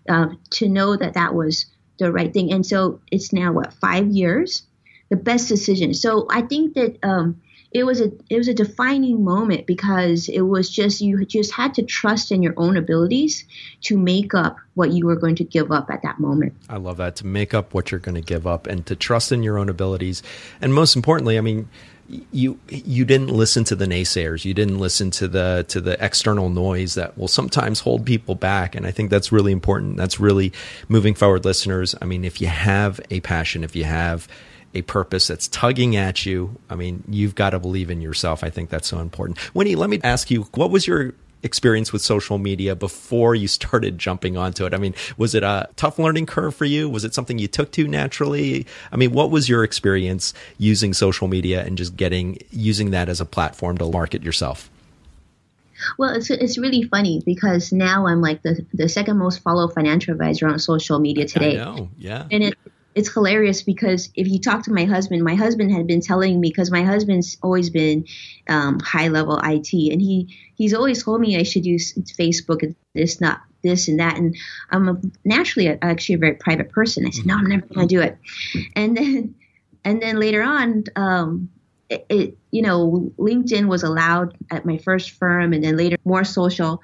uh, 0.09 0.27
to 0.49 0.67
know 0.67 0.95
that 0.95 1.13
that 1.13 1.33
was 1.33 1.65
the 1.97 2.11
right 2.11 2.33
thing. 2.33 2.51
And 2.51 2.65
so 2.65 2.99
it's 3.11 3.31
now 3.31 3.53
what 3.53 3.73
five 3.73 4.07
years, 4.07 4.63
the 5.09 5.15
best 5.15 5.47
decision. 5.47 5.93
So 5.93 6.27
I 6.29 6.41
think 6.41 6.73
that 6.73 6.97
um, 7.03 7.41
it 7.75 7.85
was 7.85 7.99
a 7.99 8.09
it 8.29 8.37
was 8.37 8.47
a 8.47 8.53
defining 8.53 9.21
moment 9.21 9.65
because 9.65 10.29
it 10.29 10.43
was 10.43 10.69
just 10.69 11.01
you 11.01 11.25
just 11.25 11.51
had 11.51 11.73
to 11.73 11.83
trust 11.83 12.31
in 12.31 12.41
your 12.41 12.53
own 12.55 12.77
abilities 12.77 13.43
to 13.81 13.97
make 13.97 14.33
up 14.33 14.55
what 14.75 14.93
you 14.93 15.05
were 15.05 15.17
going 15.17 15.35
to 15.35 15.43
give 15.43 15.73
up 15.73 15.89
at 15.91 16.01
that 16.01 16.17
moment. 16.17 16.53
I 16.69 16.77
love 16.77 16.97
that 16.97 17.17
to 17.17 17.25
make 17.25 17.53
up 17.53 17.73
what 17.73 17.91
you're 17.91 17.99
going 17.99 18.15
to 18.15 18.21
give 18.21 18.47
up 18.47 18.65
and 18.65 18.85
to 18.85 18.95
trust 18.95 19.33
in 19.33 19.43
your 19.43 19.57
own 19.57 19.67
abilities. 19.67 20.23
And 20.61 20.73
most 20.73 20.95
importantly, 20.95 21.37
I 21.37 21.41
mean 21.41 21.67
you 22.31 22.57
you 22.69 23.03
didn't 23.03 23.31
listen 23.31 23.65
to 23.65 23.75
the 23.75 23.85
naysayers. 23.85 24.45
You 24.45 24.53
didn't 24.53 24.79
listen 24.79 25.11
to 25.11 25.27
the 25.27 25.65
to 25.67 25.81
the 25.81 26.01
external 26.03 26.49
noise 26.49 26.93
that 26.93 27.17
will 27.17 27.27
sometimes 27.27 27.81
hold 27.81 28.05
people 28.05 28.35
back. 28.35 28.75
And 28.75 28.87
i 28.87 28.91
think 28.91 29.09
that's 29.09 29.33
really 29.33 29.51
important. 29.51 29.97
That's 29.97 30.17
really 30.17 30.53
moving 30.87 31.13
forward 31.13 31.43
listeners. 31.43 31.93
I 32.01 32.05
mean 32.05 32.23
if 32.23 32.39
you 32.39 32.47
have 32.47 33.01
a 33.11 33.19
passion 33.19 33.65
if 33.65 33.75
you 33.75 33.83
have 33.83 34.29
a 34.75 34.81
purpose 34.83 35.27
that's 35.27 35.47
tugging 35.47 35.95
at 35.95 36.25
you, 36.25 36.57
I 36.69 36.75
mean, 36.75 37.03
you've 37.09 37.35
got 37.35 37.51
to 37.51 37.59
believe 37.59 37.89
in 37.89 38.01
yourself. 38.01 38.43
I 38.43 38.49
think 38.49 38.69
that's 38.69 38.87
so 38.87 38.99
important. 38.99 39.39
Winnie, 39.55 39.75
let 39.75 39.89
me 39.89 39.99
ask 40.03 40.29
you, 40.29 40.43
what 40.53 40.69
was 40.69 40.85
your 40.85 41.13
experience 41.43 41.93
with 41.93 42.01
social 42.01 42.37
media 42.37 42.75
before 42.75 43.35
you 43.35 43.47
started 43.47 43.97
jumping 43.97 44.35
onto 44.35 44.65
it? 44.65 44.73
I 44.73 44.77
mean, 44.77 44.93
was 45.17 45.33
it 45.33 45.43
a 45.43 45.69
tough 45.75 45.97
learning 45.97 46.25
curve 46.25 46.55
for 46.55 46.65
you? 46.65 46.89
Was 46.89 47.05
it 47.05 47.13
something 47.13 47.39
you 47.39 47.47
took 47.47 47.71
to 47.73 47.87
naturally? 47.87 48.65
I 48.91 48.97
mean, 48.97 49.11
what 49.11 49.31
was 49.31 49.47
your 49.47 49.63
experience 49.63 50.33
using 50.57 50.93
social 50.93 51.27
media 51.27 51.63
and 51.63 51.77
just 51.77 51.95
getting 51.95 52.39
using 52.51 52.91
that 52.91 53.07
as 53.07 53.21
a 53.21 53.25
platform 53.25 53.77
to 53.77 53.89
market 53.89 54.23
yourself? 54.23 54.69
Well, 55.97 56.15
it's 56.15 56.29
it's 56.29 56.57
really 56.57 56.83
funny 56.83 57.21
because 57.25 57.71
now 57.71 58.07
I'm 58.07 58.21
like 58.21 58.41
the 58.41 58.65
the 58.73 58.89
second 58.89 59.17
most 59.17 59.41
followed 59.43 59.73
financial 59.73 60.13
advisor 60.13 60.47
on 60.47 60.57
social 60.57 60.99
media 60.99 61.25
today. 61.25 61.59
I 61.59 61.63
know, 61.63 61.89
yeah. 61.97 62.27
And 62.31 62.43
it 62.43 62.57
it's 62.95 63.13
hilarious 63.13 63.61
because 63.61 64.09
if 64.15 64.27
you 64.27 64.39
talk 64.39 64.63
to 64.63 64.73
my 64.73 64.85
husband, 64.85 65.21
my 65.21 65.35
husband 65.35 65.71
had 65.71 65.85
been 65.85 65.99
telling 65.99 66.39
me 66.39 66.49
because 66.49 66.71
my 66.71 66.81
husband's 66.81 67.37
always 67.43 67.69
been 67.69 68.05
um, 68.47 68.79
high 68.79 69.09
level 69.09 69.37
IT, 69.43 69.73
and 69.73 70.01
he 70.01 70.33
he's 70.55 70.73
always 70.73 71.03
told 71.03 71.19
me 71.19 71.37
I 71.37 71.43
should 71.43 71.65
use 71.65 71.93
Facebook 71.93 72.63
and 72.63 72.75
this 72.93 73.19
not 73.19 73.41
this 73.63 73.89
and 73.89 73.99
that, 73.99 74.17
and 74.17 74.35
I'm 74.71 74.87
a, 74.87 75.01
naturally 75.25 75.67
a, 75.67 75.77
actually 75.81 76.15
a 76.15 76.19
very 76.19 76.35
private 76.35 76.71
person. 76.71 77.05
I 77.05 77.09
said 77.09 77.25
no, 77.25 77.35
I'm 77.35 77.47
never 77.47 77.65
going 77.65 77.87
to 77.87 77.95
do 77.95 78.01
it, 78.01 78.17
and 78.75 78.95
then 78.95 79.35
and 79.83 80.01
then 80.01 80.19
later 80.19 80.41
on. 80.41 80.85
Um, 80.95 81.49
it, 81.87 82.03
it, 82.09 82.37
you 82.49 82.63
know, 82.63 83.13
LinkedIn 83.19 83.67
was 83.67 83.83
allowed 83.83 84.35
at 84.49 84.65
my 84.65 84.79
first 84.79 85.11
firm, 85.11 85.53
and 85.53 85.63
then 85.63 85.77
later 85.77 85.97
more 86.03 86.23
social, 86.23 86.81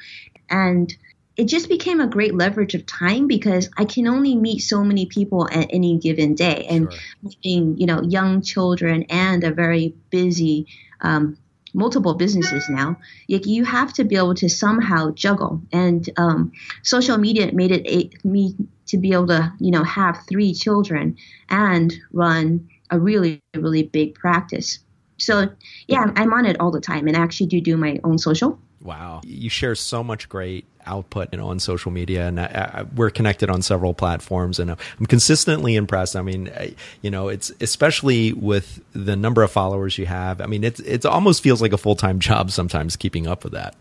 and 0.47 0.95
it 1.37 1.45
just 1.45 1.69
became 1.69 2.01
a 2.01 2.07
great 2.07 2.35
leverage 2.35 2.75
of 2.75 2.85
time 2.85 3.27
because 3.27 3.69
I 3.77 3.85
can 3.85 4.07
only 4.07 4.35
meet 4.35 4.59
so 4.59 4.83
many 4.83 5.05
people 5.05 5.47
at 5.51 5.67
any 5.69 5.97
given 5.97 6.35
day. 6.35 6.65
And 6.69 6.91
sure. 6.91 7.01
meeting, 7.23 7.77
you 7.77 7.85
know, 7.85 8.01
young 8.01 8.41
children 8.41 9.03
and 9.09 9.43
a 9.43 9.51
very 9.51 9.95
busy, 10.09 10.67
um, 10.99 11.37
multiple 11.73 12.15
businesses 12.15 12.67
now, 12.69 12.97
you 13.27 13.63
have 13.63 13.93
to 13.93 14.03
be 14.03 14.17
able 14.17 14.35
to 14.35 14.49
somehow 14.49 15.11
juggle. 15.11 15.61
And 15.71 16.09
um, 16.17 16.51
social 16.83 17.17
media 17.17 17.51
made 17.53 17.71
it 17.71 17.87
a, 17.87 18.09
me 18.27 18.55
to 18.87 18.97
be 18.97 19.13
able 19.13 19.27
to, 19.27 19.53
you 19.59 19.71
know, 19.71 19.83
have 19.83 20.19
three 20.27 20.53
children 20.53 21.15
and 21.49 21.93
run 22.11 22.69
a 22.89 22.99
really, 22.99 23.41
really 23.55 23.83
big 23.83 24.15
practice. 24.15 24.79
So 25.17 25.49
yeah, 25.87 26.11
I'm 26.15 26.33
on 26.33 26.45
it 26.45 26.59
all 26.59 26.71
the 26.71 26.81
time, 26.81 27.07
and 27.07 27.15
I 27.15 27.21
actually 27.21 27.45
do 27.45 27.61
do 27.61 27.77
my 27.77 27.99
own 28.03 28.17
social. 28.17 28.59
Wow, 28.81 29.21
you 29.23 29.49
share 29.49 29.75
so 29.75 30.03
much 30.03 30.27
great 30.27 30.65
output 30.85 31.29
you 31.31 31.37
know, 31.37 31.47
on 31.47 31.59
social 31.59 31.91
media, 31.91 32.27
and 32.27 32.39
I, 32.39 32.45
I, 32.45 32.83
we're 32.95 33.09
connected 33.09 33.49
on 33.49 33.61
several 33.61 33.93
platforms, 33.93 34.59
and 34.59 34.71
I'm 34.71 35.05
consistently 35.07 35.75
impressed. 35.75 36.15
I 36.15 36.21
mean, 36.21 36.49
I, 36.49 36.75
you 37.01 37.11
know, 37.11 37.27
it's 37.27 37.51
especially 37.61 38.33
with 38.33 38.81
the 38.93 39.15
number 39.15 39.43
of 39.43 39.51
followers 39.51 39.97
you 39.97 40.05
have. 40.05 40.41
I 40.41 40.45
mean, 40.45 40.63
it's 40.63 40.79
it 40.81 41.05
almost 41.05 41.43
feels 41.43 41.61
like 41.61 41.73
a 41.73 41.77
full 41.77 41.95
time 41.95 42.19
job 42.31 42.51
sometimes 42.51 42.95
keeping 42.95 43.27
up 43.27 43.43
with 43.43 43.53
that. 43.53 43.75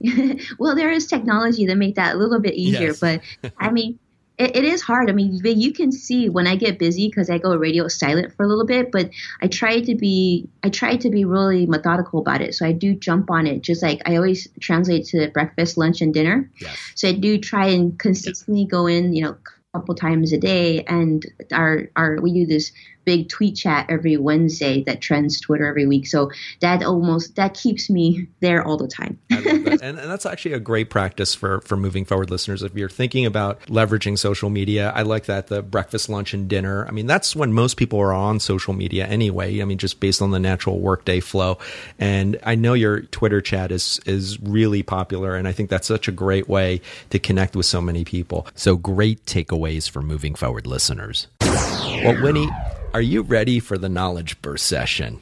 well, 0.58 0.74
there 0.74 0.90
is 0.90 1.06
technology 1.06 1.66
that 1.66 1.76
make 1.76 1.94
that 1.94 2.14
a 2.14 2.18
little 2.18 2.40
bit 2.40 2.54
easier, 2.54 2.88
yes. 2.88 3.00
but 3.00 3.20
I 3.58 3.70
mean, 3.70 3.98
it, 4.42 4.56
it 4.56 4.64
is 4.64 4.82
hard. 4.82 5.08
I 5.08 5.12
mean, 5.12 5.40
you 5.44 5.72
can 5.72 5.92
see 5.92 6.28
when 6.28 6.46
I 6.46 6.56
get 6.56 6.78
busy 6.78 7.08
because 7.08 7.30
I 7.30 7.38
go 7.38 7.54
radio 7.54 7.86
silent 7.88 8.34
for 8.34 8.44
a 8.44 8.48
little 8.48 8.66
bit, 8.66 8.90
but 8.90 9.10
I 9.40 9.46
try 9.46 9.80
to 9.80 9.94
be 9.94 10.48
I 10.64 10.68
try 10.68 10.96
to 10.96 11.10
be 11.10 11.24
really 11.24 11.66
methodical 11.66 12.20
about 12.20 12.42
it. 12.42 12.54
So 12.54 12.66
I 12.66 12.72
do 12.72 12.94
jump 12.94 13.30
on 13.30 13.46
it, 13.46 13.62
just 13.62 13.82
like 13.82 14.02
I 14.04 14.16
always 14.16 14.48
translate 14.60 15.06
to 15.06 15.30
breakfast, 15.30 15.78
lunch, 15.78 16.00
and 16.00 16.12
dinner. 16.12 16.50
Yes. 16.60 16.76
So 16.96 17.08
I 17.08 17.12
do 17.12 17.38
try 17.38 17.66
and 17.68 17.98
consistently 17.98 18.64
go 18.64 18.86
in, 18.86 19.14
you 19.14 19.22
know, 19.22 19.30
a 19.74 19.78
couple 19.78 19.94
times 19.94 20.32
a 20.32 20.38
day, 20.38 20.82
and 20.84 21.24
our 21.52 21.88
our 21.96 22.20
we 22.20 22.32
do 22.32 22.46
this 22.46 22.72
big 23.04 23.28
tweet 23.28 23.56
chat 23.56 23.86
every 23.88 24.16
Wednesday 24.16 24.82
that 24.84 25.00
trends 25.00 25.40
Twitter 25.40 25.66
every 25.66 25.86
week. 25.86 26.06
So 26.06 26.30
that 26.60 26.82
almost 26.82 27.36
that 27.36 27.54
keeps 27.54 27.90
me 27.90 28.26
there 28.40 28.64
all 28.64 28.76
the 28.76 28.88
time. 28.88 29.18
that. 29.30 29.78
and, 29.82 29.98
and, 29.98 30.10
that's 30.12 30.26
actually 30.26 30.52
a 30.52 30.60
great 30.60 30.90
practice 30.90 31.34
for 31.34 31.60
for 31.62 31.76
moving 31.76 32.04
forward, 32.04 32.30
listeners. 32.30 32.62
If 32.62 32.74
you're 32.74 32.88
thinking 32.88 33.26
about 33.26 33.60
leveraging 33.66 34.18
social 34.18 34.50
media, 34.50 34.92
I 34.94 35.02
like 35.02 35.26
that 35.26 35.46
the 35.46 35.62
breakfast, 35.62 36.08
lunch, 36.08 36.34
and 36.34 36.48
dinner. 36.48 36.86
I 36.86 36.90
mean, 36.90 37.06
that's 37.06 37.34
when 37.34 37.52
most 37.52 37.76
people 37.76 37.98
are 38.00 38.12
on 38.12 38.40
social 38.40 38.74
media 38.74 39.06
anyway. 39.06 39.60
I 39.60 39.64
mean, 39.64 39.78
just 39.78 40.00
based 40.00 40.22
on 40.22 40.30
the 40.30 40.40
natural 40.40 40.78
workday 40.78 41.20
flow. 41.20 41.58
And 41.98 42.38
I 42.44 42.54
know 42.54 42.74
your 42.74 43.02
Twitter 43.02 43.40
chat 43.40 43.72
is 43.72 44.00
is 44.06 44.40
really 44.40 44.82
popular, 44.82 45.34
and 45.34 45.48
I 45.48 45.52
think 45.52 45.70
that's 45.70 45.86
such 45.86 46.08
a 46.08 46.12
great 46.12 46.48
way 46.48 46.80
to 47.10 47.18
connect 47.18 47.56
with 47.56 47.66
so 47.66 47.80
many 47.80 48.04
people. 48.04 48.46
So 48.54 48.76
great 48.76 49.24
takeaways 49.26 49.88
for 49.88 50.02
moving 50.02 50.34
forward, 50.34 50.66
listeners. 50.66 51.26
Well, 51.40 52.20
Winnie, 52.22 52.50
are 52.94 53.00
you 53.00 53.22
ready 53.22 53.58
for 53.58 53.78
the 53.78 53.88
knowledge 53.88 54.40
burst 54.42 54.66
session? 54.66 55.20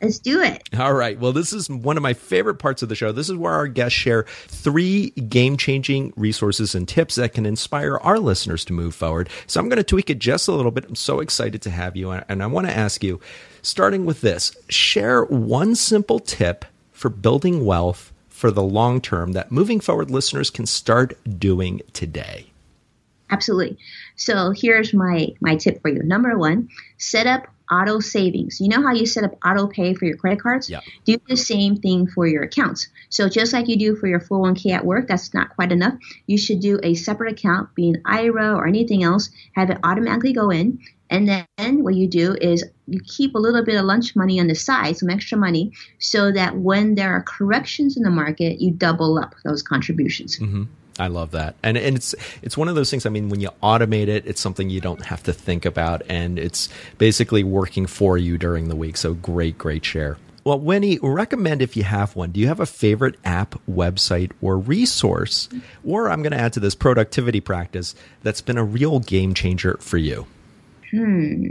Let's 0.00 0.18
do 0.18 0.42
it. 0.42 0.68
All 0.76 0.92
right. 0.94 1.16
Well, 1.18 1.32
this 1.32 1.52
is 1.52 1.70
one 1.70 1.96
of 1.96 2.02
my 2.02 2.12
favorite 2.12 2.56
parts 2.56 2.82
of 2.82 2.88
the 2.88 2.96
show. 2.96 3.12
This 3.12 3.30
is 3.30 3.36
where 3.36 3.52
our 3.52 3.68
guests 3.68 3.96
share 3.96 4.24
three 4.48 5.10
game 5.10 5.56
changing 5.56 6.12
resources 6.16 6.74
and 6.74 6.88
tips 6.88 7.14
that 7.14 7.34
can 7.34 7.46
inspire 7.46 7.98
our 7.98 8.18
listeners 8.18 8.64
to 8.64 8.72
move 8.72 8.96
forward. 8.96 9.28
So 9.46 9.60
I'm 9.60 9.68
going 9.68 9.76
to 9.76 9.84
tweak 9.84 10.10
it 10.10 10.18
just 10.18 10.48
a 10.48 10.52
little 10.52 10.72
bit. 10.72 10.86
I'm 10.86 10.96
so 10.96 11.20
excited 11.20 11.62
to 11.62 11.70
have 11.70 11.96
you. 11.96 12.10
And 12.10 12.42
I 12.42 12.46
want 12.46 12.66
to 12.66 12.76
ask 12.76 13.04
you, 13.04 13.20
starting 13.62 14.04
with 14.04 14.22
this, 14.22 14.56
share 14.68 15.22
one 15.24 15.76
simple 15.76 16.18
tip 16.18 16.64
for 16.90 17.08
building 17.08 17.64
wealth 17.64 18.12
for 18.28 18.50
the 18.50 18.62
long 18.62 19.00
term 19.00 19.32
that 19.32 19.52
moving 19.52 19.78
forward 19.78 20.10
listeners 20.10 20.50
can 20.50 20.66
start 20.66 21.16
doing 21.38 21.80
today. 21.92 22.51
Absolutely. 23.32 23.78
So 24.14 24.52
here's 24.54 24.92
my 24.92 25.28
my 25.40 25.56
tip 25.56 25.80
for 25.80 25.88
you. 25.88 26.02
Number 26.02 26.36
one, 26.36 26.68
set 26.98 27.26
up 27.26 27.46
auto 27.72 27.98
savings. 28.00 28.60
You 28.60 28.68
know 28.68 28.82
how 28.82 28.92
you 28.92 29.06
set 29.06 29.24
up 29.24 29.34
auto 29.44 29.66
pay 29.66 29.94
for 29.94 30.04
your 30.04 30.18
credit 30.18 30.42
cards? 30.42 30.68
Yeah. 30.68 30.80
Do 31.06 31.16
the 31.26 31.36
same 31.36 31.76
thing 31.76 32.06
for 32.06 32.26
your 32.26 32.42
accounts. 32.42 32.88
So 33.08 33.30
just 33.30 33.54
like 33.54 33.68
you 33.68 33.78
do 33.78 33.96
for 33.96 34.06
your 34.06 34.20
401k 34.20 34.72
at 34.72 34.84
work, 34.84 35.08
that's 35.08 35.32
not 35.32 35.54
quite 35.56 35.72
enough. 35.72 35.94
You 36.26 36.36
should 36.36 36.60
do 36.60 36.78
a 36.82 36.94
separate 36.94 37.32
account, 37.32 37.74
be 37.74 37.88
an 37.88 38.02
IRA 38.04 38.54
or 38.54 38.66
anything 38.66 39.02
else, 39.02 39.30
have 39.54 39.70
it 39.70 39.78
automatically 39.82 40.34
go 40.34 40.50
in. 40.50 40.80
And 41.08 41.28
then 41.28 41.84
what 41.84 41.94
you 41.94 42.08
do 42.08 42.36
is 42.40 42.64
you 42.86 43.00
keep 43.00 43.34
a 43.34 43.38
little 43.38 43.64
bit 43.64 43.76
of 43.76 43.84
lunch 43.84 44.14
money 44.16 44.40
on 44.40 44.46
the 44.46 44.54
side, 44.54 44.96
some 44.96 45.10
extra 45.10 45.38
money, 45.38 45.72
so 45.98 46.32
that 46.32 46.56
when 46.56 46.94
there 46.94 47.12
are 47.12 47.22
corrections 47.22 47.96
in 47.96 48.02
the 48.02 48.10
market, 48.10 48.60
you 48.60 48.70
double 48.72 49.18
up 49.18 49.34
those 49.44 49.62
contributions. 49.62 50.38
Mm-hmm. 50.38 50.64
I 50.98 51.06
love 51.08 51.30
that, 51.30 51.54
and 51.62 51.76
and 51.76 51.96
it's 51.96 52.14
it's 52.42 52.56
one 52.56 52.68
of 52.68 52.74
those 52.74 52.90
things. 52.90 53.06
I 53.06 53.10
mean, 53.10 53.28
when 53.30 53.40
you 53.40 53.48
automate 53.62 54.08
it, 54.08 54.26
it's 54.26 54.40
something 54.40 54.68
you 54.68 54.80
don't 54.80 55.04
have 55.06 55.22
to 55.22 55.32
think 55.32 55.64
about, 55.64 56.02
and 56.08 56.38
it's 56.38 56.68
basically 56.98 57.42
working 57.44 57.86
for 57.86 58.18
you 58.18 58.36
during 58.36 58.68
the 58.68 58.76
week. 58.76 58.96
So 58.96 59.14
great, 59.14 59.56
great 59.56 59.84
share. 59.84 60.18
Well, 60.44 60.58
Winnie, 60.58 60.98
recommend 61.00 61.62
if 61.62 61.76
you 61.76 61.84
have 61.84 62.16
one. 62.16 62.32
Do 62.32 62.40
you 62.40 62.48
have 62.48 62.58
a 62.58 62.66
favorite 62.66 63.16
app, 63.24 63.54
website, 63.70 64.32
or 64.40 64.58
resource? 64.58 65.48
Or 65.84 66.10
I'm 66.10 66.20
going 66.22 66.32
to 66.32 66.40
add 66.40 66.52
to 66.54 66.60
this 66.60 66.74
productivity 66.74 67.40
practice 67.40 67.94
that's 68.22 68.40
been 68.40 68.58
a 68.58 68.64
real 68.64 68.98
game 68.98 69.34
changer 69.34 69.76
for 69.80 69.98
you. 69.98 70.26
Hmm. 70.90 71.46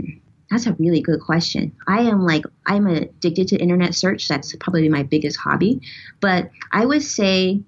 That's 0.50 0.66
a 0.66 0.74
really 0.74 1.00
good 1.00 1.20
question. 1.20 1.74
I 1.88 2.02
am 2.02 2.26
like, 2.26 2.44
I'm 2.66 2.86
addicted 2.86 3.48
to 3.48 3.56
internet 3.56 3.94
search. 3.94 4.28
That's 4.28 4.54
probably 4.56 4.90
my 4.90 5.02
biggest 5.02 5.38
hobby. 5.38 5.80
But 6.20 6.50
I 6.70 6.84
would 6.84 7.02
say 7.02 7.62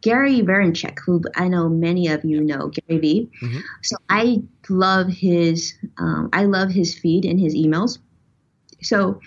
Gary 0.00 0.40
Vaynerchuk, 0.40 0.98
who 1.04 1.22
I 1.36 1.48
know 1.48 1.68
many 1.68 2.08
of 2.08 2.24
you 2.24 2.40
know, 2.40 2.68
Gary 2.68 3.00
V. 3.00 3.30
Mm-hmm. 3.42 3.58
So 3.82 3.96
I 4.08 4.42
love 4.68 5.08
his, 5.08 5.74
um, 5.98 6.30
I 6.32 6.44
love 6.44 6.70
his 6.70 6.98
feed 6.98 7.24
and 7.24 7.38
his 7.38 7.54
emails. 7.54 7.98
So 8.82 9.20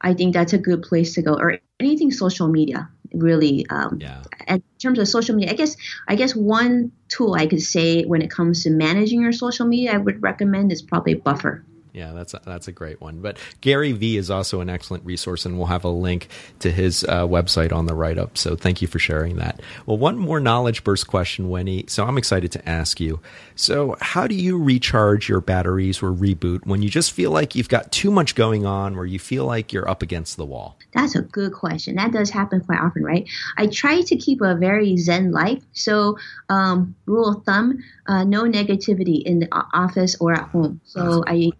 I 0.00 0.14
think 0.14 0.34
that's 0.34 0.52
a 0.52 0.58
good 0.58 0.82
place 0.82 1.14
to 1.14 1.22
go, 1.22 1.34
or 1.34 1.58
anything 1.80 2.10
social 2.10 2.48
media. 2.48 2.88
Really, 3.14 3.64
um, 3.70 3.98
yeah. 4.02 4.22
in 4.48 4.62
terms 4.78 4.98
of 4.98 5.08
social 5.08 5.34
media, 5.34 5.52
I 5.52 5.56
guess 5.56 5.76
I 6.08 6.14
guess 6.14 6.36
one 6.36 6.92
tool 7.08 7.34
I 7.34 7.46
could 7.46 7.62
say 7.62 8.04
when 8.04 8.20
it 8.20 8.30
comes 8.30 8.64
to 8.64 8.70
managing 8.70 9.22
your 9.22 9.32
social 9.32 9.66
media, 9.66 9.94
I 9.94 9.96
would 9.96 10.22
recommend 10.22 10.72
is 10.72 10.82
probably 10.82 11.14
Buffer. 11.14 11.64
Yeah, 11.98 12.12
that's 12.12 12.32
a, 12.32 12.40
that's 12.44 12.68
a 12.68 12.72
great 12.72 13.00
one. 13.00 13.20
But 13.20 13.38
Gary 13.60 13.90
V 13.90 14.18
is 14.18 14.30
also 14.30 14.60
an 14.60 14.70
excellent 14.70 15.04
resource, 15.04 15.44
and 15.44 15.58
we'll 15.58 15.66
have 15.66 15.82
a 15.82 15.88
link 15.88 16.28
to 16.60 16.70
his 16.70 17.02
uh, 17.02 17.26
website 17.26 17.72
on 17.72 17.86
the 17.86 17.94
write 17.94 18.18
up. 18.18 18.38
So 18.38 18.54
thank 18.54 18.80
you 18.80 18.86
for 18.86 19.00
sharing 19.00 19.34
that. 19.38 19.60
Well, 19.84 19.98
one 19.98 20.16
more 20.16 20.38
knowledge 20.38 20.84
burst 20.84 21.08
question, 21.08 21.50
Winnie. 21.50 21.86
So 21.88 22.04
I'm 22.04 22.16
excited 22.16 22.52
to 22.52 22.68
ask 22.68 23.00
you. 23.00 23.18
So, 23.56 23.96
how 24.00 24.28
do 24.28 24.36
you 24.36 24.56
recharge 24.56 25.28
your 25.28 25.40
batteries 25.40 26.00
or 26.00 26.12
reboot 26.12 26.64
when 26.64 26.82
you 26.82 26.88
just 26.88 27.10
feel 27.10 27.32
like 27.32 27.56
you've 27.56 27.68
got 27.68 27.90
too 27.90 28.12
much 28.12 28.36
going 28.36 28.64
on, 28.64 28.94
where 28.94 29.04
you 29.04 29.18
feel 29.18 29.44
like 29.44 29.72
you're 29.72 29.90
up 29.90 30.00
against 30.00 30.36
the 30.36 30.46
wall? 30.46 30.78
That's 30.94 31.16
a 31.16 31.22
good 31.22 31.52
question. 31.52 31.96
That 31.96 32.12
does 32.12 32.30
happen 32.30 32.60
quite 32.60 32.78
often, 32.78 33.02
right? 33.02 33.28
I 33.56 33.66
try 33.66 34.02
to 34.02 34.16
keep 34.16 34.40
a 34.40 34.54
very 34.54 34.96
zen 34.98 35.32
life. 35.32 35.64
So, 35.72 36.16
um, 36.48 36.94
rule 37.06 37.38
of 37.38 37.44
thumb: 37.44 37.82
uh, 38.06 38.22
no 38.22 38.44
negativity 38.44 39.20
in 39.20 39.40
the 39.40 39.48
office 39.52 40.14
or 40.20 40.34
at 40.34 40.48
home. 40.50 40.80
So 40.84 41.24
I 41.26 41.50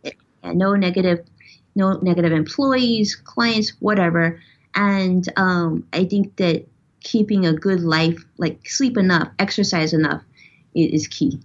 no 0.44 0.74
negative, 0.74 1.24
no 1.74 1.92
negative 2.02 2.32
employees, 2.32 3.16
clients, 3.16 3.70
whatever. 3.80 4.40
And 4.74 5.28
um, 5.36 5.86
I 5.92 6.04
think 6.04 6.36
that 6.36 6.66
keeping 7.00 7.46
a 7.46 7.52
good 7.52 7.80
life, 7.80 8.24
like 8.36 8.68
sleep 8.68 8.96
enough, 8.96 9.28
exercise 9.38 9.92
enough, 9.92 10.22
is 10.74 11.08
key. 11.08 11.40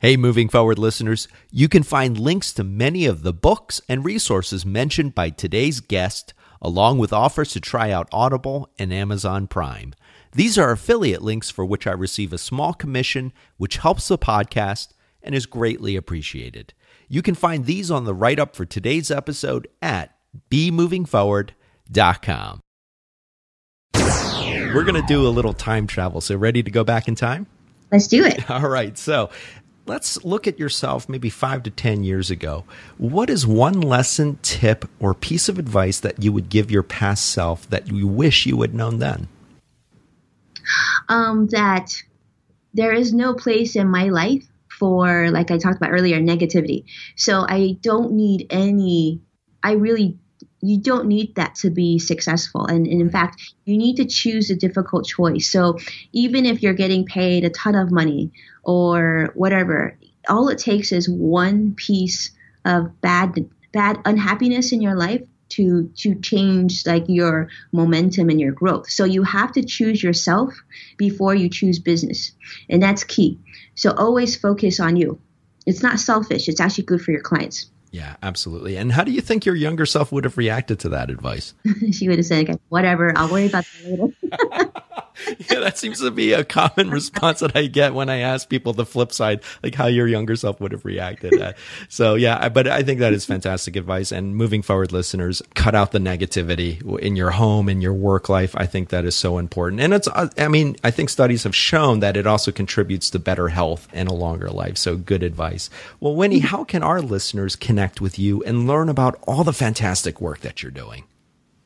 Hey, 0.00 0.16
moving 0.16 0.48
forward 0.48 0.78
listeners, 0.78 1.28
you 1.50 1.68
can 1.68 1.82
find 1.82 2.18
links 2.18 2.52
to 2.54 2.64
many 2.64 3.06
of 3.06 3.22
the 3.22 3.32
books 3.32 3.80
and 3.88 4.04
resources 4.04 4.66
mentioned 4.66 5.14
by 5.14 5.30
today's 5.30 5.80
guest, 5.80 6.34
along 6.60 6.98
with 6.98 7.12
offers 7.12 7.52
to 7.52 7.60
try 7.60 7.90
out 7.90 8.08
Audible 8.12 8.68
and 8.78 8.92
Amazon 8.92 9.46
Prime. 9.46 9.94
These 10.32 10.58
are 10.58 10.72
affiliate 10.72 11.22
links 11.22 11.48
for 11.48 11.64
which 11.64 11.86
I 11.86 11.92
receive 11.92 12.32
a 12.32 12.38
small 12.38 12.74
commission, 12.74 13.32
which 13.56 13.78
helps 13.78 14.08
the 14.08 14.18
podcast 14.18 14.88
and 15.22 15.34
is 15.34 15.46
greatly 15.46 15.96
appreciated. 15.96 16.74
You 17.08 17.22
can 17.22 17.34
find 17.34 17.66
these 17.66 17.90
on 17.90 18.04
the 18.04 18.14
write 18.14 18.38
up 18.38 18.56
for 18.56 18.64
today's 18.64 19.10
episode 19.10 19.68
at 19.82 20.16
bemovingforward.com. 20.50 22.60
We're 23.94 24.84
going 24.84 25.00
to 25.00 25.06
do 25.06 25.26
a 25.26 25.30
little 25.30 25.52
time 25.52 25.86
travel. 25.86 26.20
So, 26.20 26.36
ready 26.36 26.62
to 26.62 26.70
go 26.70 26.84
back 26.84 27.06
in 27.06 27.14
time? 27.14 27.46
Let's 27.92 28.08
do 28.08 28.24
it. 28.24 28.50
All 28.50 28.68
right. 28.68 28.98
So, 28.98 29.30
let's 29.86 30.24
look 30.24 30.48
at 30.48 30.58
yourself 30.58 31.08
maybe 31.08 31.30
five 31.30 31.62
to 31.64 31.70
10 31.70 32.02
years 32.02 32.30
ago. 32.30 32.64
What 32.98 33.30
is 33.30 33.46
one 33.46 33.80
lesson, 33.80 34.38
tip, 34.42 34.88
or 34.98 35.14
piece 35.14 35.48
of 35.48 35.58
advice 35.58 36.00
that 36.00 36.22
you 36.22 36.32
would 36.32 36.48
give 36.48 36.70
your 36.70 36.82
past 36.82 37.26
self 37.26 37.68
that 37.70 37.88
you 37.88 38.08
wish 38.08 38.46
you 38.46 38.60
had 38.62 38.74
known 38.74 38.98
then? 38.98 39.28
Um, 41.08 41.46
that 41.48 42.02
there 42.72 42.92
is 42.92 43.12
no 43.12 43.34
place 43.34 43.76
in 43.76 43.88
my 43.88 44.08
life 44.08 44.44
for, 44.78 45.30
like 45.30 45.50
I 45.50 45.58
talked 45.58 45.76
about 45.76 45.92
earlier, 45.92 46.20
negativity. 46.20 46.84
So 47.16 47.44
I 47.48 47.76
don't 47.80 48.12
need 48.12 48.46
any, 48.50 49.22
I 49.62 49.72
really, 49.72 50.18
you 50.60 50.80
don't 50.80 51.06
need 51.06 51.34
that 51.36 51.54
to 51.56 51.70
be 51.70 51.98
successful. 51.98 52.66
And, 52.66 52.86
and 52.86 53.00
in 53.00 53.10
fact, 53.10 53.40
you 53.64 53.76
need 53.76 53.96
to 53.96 54.06
choose 54.06 54.50
a 54.50 54.56
difficult 54.56 55.06
choice. 55.06 55.50
So 55.50 55.78
even 56.12 56.46
if 56.46 56.62
you're 56.62 56.74
getting 56.74 57.04
paid 57.04 57.44
a 57.44 57.50
ton 57.50 57.74
of 57.74 57.90
money 57.90 58.32
or 58.62 59.30
whatever, 59.34 59.98
all 60.28 60.48
it 60.48 60.58
takes 60.58 60.90
is 60.92 61.08
one 61.08 61.74
piece 61.74 62.30
of 62.64 63.00
bad, 63.00 63.34
bad 63.72 63.98
unhappiness 64.04 64.72
in 64.72 64.80
your 64.80 64.96
life 64.96 65.22
to 65.50 65.90
to 65.96 66.14
change 66.16 66.86
like 66.86 67.04
your 67.08 67.48
momentum 67.72 68.28
and 68.30 68.40
your 68.40 68.52
growth. 68.52 68.90
So 68.90 69.04
you 69.04 69.22
have 69.22 69.52
to 69.52 69.62
choose 69.62 70.02
yourself 70.02 70.54
before 70.96 71.34
you 71.34 71.48
choose 71.48 71.78
business. 71.78 72.32
And 72.68 72.82
that's 72.82 73.04
key. 73.04 73.38
So 73.74 73.92
always 73.92 74.36
focus 74.36 74.80
on 74.80 74.96
you. 74.96 75.20
It's 75.66 75.82
not 75.82 75.98
selfish, 75.98 76.48
it's 76.48 76.60
actually 76.60 76.84
good 76.84 77.02
for 77.02 77.12
your 77.12 77.22
clients. 77.22 77.70
Yeah, 77.90 78.16
absolutely. 78.24 78.76
And 78.76 78.90
how 78.90 79.04
do 79.04 79.12
you 79.12 79.20
think 79.20 79.46
your 79.46 79.54
younger 79.54 79.86
self 79.86 80.10
would 80.10 80.24
have 80.24 80.36
reacted 80.36 80.80
to 80.80 80.88
that 80.88 81.10
advice? 81.10 81.54
she 81.92 82.08
would 82.08 82.18
have 82.18 82.26
said, 82.26 82.50
okay, 82.50 82.58
whatever, 82.68 83.16
I'll 83.16 83.30
worry 83.30 83.46
about 83.46 83.64
that 83.64 83.88
later. 83.88 84.70
yeah, 85.38 85.60
that 85.60 85.78
seems 85.78 86.00
to 86.00 86.10
be 86.10 86.32
a 86.32 86.44
common 86.44 86.90
response 86.90 87.40
that 87.40 87.56
I 87.56 87.66
get 87.66 87.94
when 87.94 88.08
I 88.08 88.18
ask 88.18 88.48
people 88.48 88.72
the 88.72 88.86
flip 88.86 89.12
side, 89.12 89.40
like 89.62 89.74
how 89.74 89.86
your 89.86 90.06
younger 90.06 90.36
self 90.36 90.60
would 90.60 90.72
have 90.72 90.84
reacted. 90.84 91.54
So 91.88 92.14
yeah, 92.14 92.48
but 92.48 92.66
I 92.66 92.82
think 92.82 93.00
that 93.00 93.12
is 93.12 93.24
fantastic 93.24 93.76
advice. 93.76 94.12
And 94.12 94.36
moving 94.36 94.62
forward, 94.62 94.92
listeners, 94.92 95.42
cut 95.54 95.74
out 95.74 95.92
the 95.92 95.98
negativity 95.98 96.82
in 97.00 97.16
your 97.16 97.30
home, 97.30 97.68
in 97.68 97.80
your 97.80 97.94
work 97.94 98.28
life. 98.28 98.54
I 98.56 98.66
think 98.66 98.88
that 98.88 99.04
is 99.04 99.14
so 99.14 99.38
important. 99.38 99.80
And 99.80 99.94
it's, 99.94 100.08
uh, 100.08 100.28
I 100.38 100.48
mean, 100.48 100.76
I 100.84 100.90
think 100.90 101.10
studies 101.10 101.44
have 101.44 101.54
shown 101.54 102.00
that 102.00 102.16
it 102.16 102.26
also 102.26 102.52
contributes 102.52 103.10
to 103.10 103.18
better 103.18 103.48
health 103.48 103.88
and 103.92 104.08
a 104.08 104.14
longer 104.14 104.48
life. 104.48 104.76
So 104.76 104.96
good 104.96 105.22
advice. 105.22 105.70
Well, 106.00 106.16
Winnie, 106.16 106.40
how 106.40 106.64
can 106.64 106.82
our 106.82 107.00
listeners 107.00 107.56
connect 107.56 108.00
with 108.00 108.18
you 108.18 108.42
and 108.42 108.66
learn 108.66 108.88
about 108.88 109.18
all 109.26 109.44
the 109.44 109.52
fantastic 109.52 110.20
work 110.20 110.40
that 110.40 110.62
you're 110.62 110.72
doing? 110.72 111.04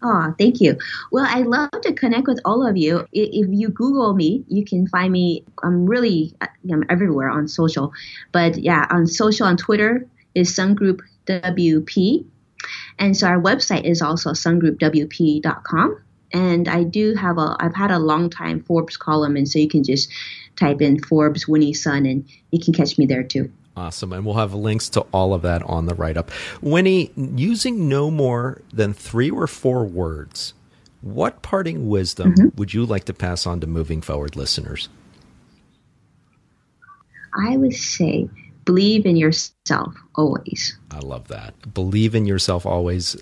Oh, 0.00 0.32
thank 0.38 0.60
you. 0.60 0.78
Well, 1.10 1.26
I 1.28 1.40
love 1.40 1.70
to 1.82 1.92
connect 1.92 2.28
with 2.28 2.40
all 2.44 2.66
of 2.66 2.76
you. 2.76 3.06
If 3.12 3.48
you 3.50 3.68
Google 3.68 4.14
me, 4.14 4.44
you 4.46 4.64
can 4.64 4.86
find 4.86 5.12
me. 5.12 5.44
I'm 5.62 5.86
really 5.86 6.34
I'm 6.70 6.84
everywhere 6.88 7.30
on 7.30 7.48
social, 7.48 7.92
but 8.30 8.58
yeah, 8.58 8.86
on 8.90 9.08
social 9.08 9.46
on 9.46 9.56
Twitter 9.56 10.06
is 10.36 10.54
Sungroup 10.54 11.00
WP, 11.26 12.24
and 12.98 13.16
so 13.16 13.26
our 13.26 13.40
website 13.40 13.84
is 13.84 14.00
also 14.00 14.30
sungroupwp.com. 14.30 16.02
And 16.32 16.68
I 16.68 16.84
do 16.84 17.14
have 17.14 17.38
a 17.38 17.56
I've 17.58 17.74
had 17.74 17.90
a 17.90 17.98
long 17.98 18.30
time 18.30 18.62
Forbes 18.62 18.96
column, 18.96 19.36
and 19.36 19.48
so 19.48 19.58
you 19.58 19.68
can 19.68 19.82
just 19.82 20.10
type 20.54 20.80
in 20.80 21.02
Forbes 21.02 21.48
Winnie 21.48 21.74
Sun, 21.74 22.06
and 22.06 22.28
you 22.52 22.60
can 22.60 22.72
catch 22.72 22.98
me 22.98 23.06
there 23.06 23.24
too. 23.24 23.50
Awesome. 23.78 24.12
And 24.12 24.26
we'll 24.26 24.34
have 24.34 24.54
links 24.54 24.88
to 24.90 25.02
all 25.12 25.32
of 25.32 25.42
that 25.42 25.62
on 25.62 25.86
the 25.86 25.94
write 25.94 26.16
up. 26.16 26.32
Winnie, 26.60 27.12
using 27.16 27.88
no 27.88 28.10
more 28.10 28.60
than 28.72 28.92
three 28.92 29.30
or 29.30 29.46
four 29.46 29.84
words, 29.84 30.52
what 31.00 31.42
parting 31.42 31.88
wisdom 31.88 32.34
mm-hmm. 32.34 32.48
would 32.56 32.74
you 32.74 32.84
like 32.84 33.04
to 33.04 33.14
pass 33.14 33.46
on 33.46 33.60
to 33.60 33.68
moving 33.68 34.00
forward 34.00 34.34
listeners? 34.34 34.88
I 37.46 37.56
would 37.56 37.74
say 37.74 38.28
believe 38.64 39.06
in 39.06 39.16
yourself 39.16 39.94
always. 40.16 40.76
I 40.90 40.98
love 40.98 41.28
that. 41.28 41.72
Believe 41.72 42.16
in 42.16 42.26
yourself 42.26 42.66
always 42.66 43.16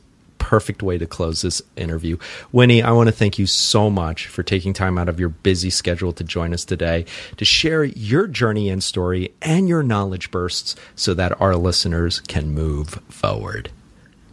perfect 0.46 0.80
way 0.80 0.96
to 0.96 1.09
close 1.09 1.42
this 1.42 1.61
interview. 1.74 2.16
Winnie, 2.52 2.80
I 2.80 2.92
want 2.92 3.09
to 3.09 3.12
thank 3.12 3.37
you 3.37 3.46
so 3.46 3.90
much 3.90 4.28
for 4.28 4.44
taking 4.44 4.72
time 4.72 4.96
out 4.96 5.09
of 5.09 5.18
your 5.18 5.28
busy 5.28 5.70
schedule 5.70 6.12
to 6.12 6.22
join 6.22 6.54
us 6.54 6.64
today 6.64 7.04
to 7.37 7.44
share 7.44 7.82
your 7.82 8.28
journey 8.28 8.70
and 8.70 8.80
story 8.80 9.35
and 9.42 9.68
your 9.68 9.82
knowledge 9.82 10.30
bursts 10.30 10.76
so 10.94 11.14
that 11.14 11.40
our 11.40 11.56
listeners 11.56 12.20
can 12.20 12.50
move 12.50 12.90
forward. 13.09 13.72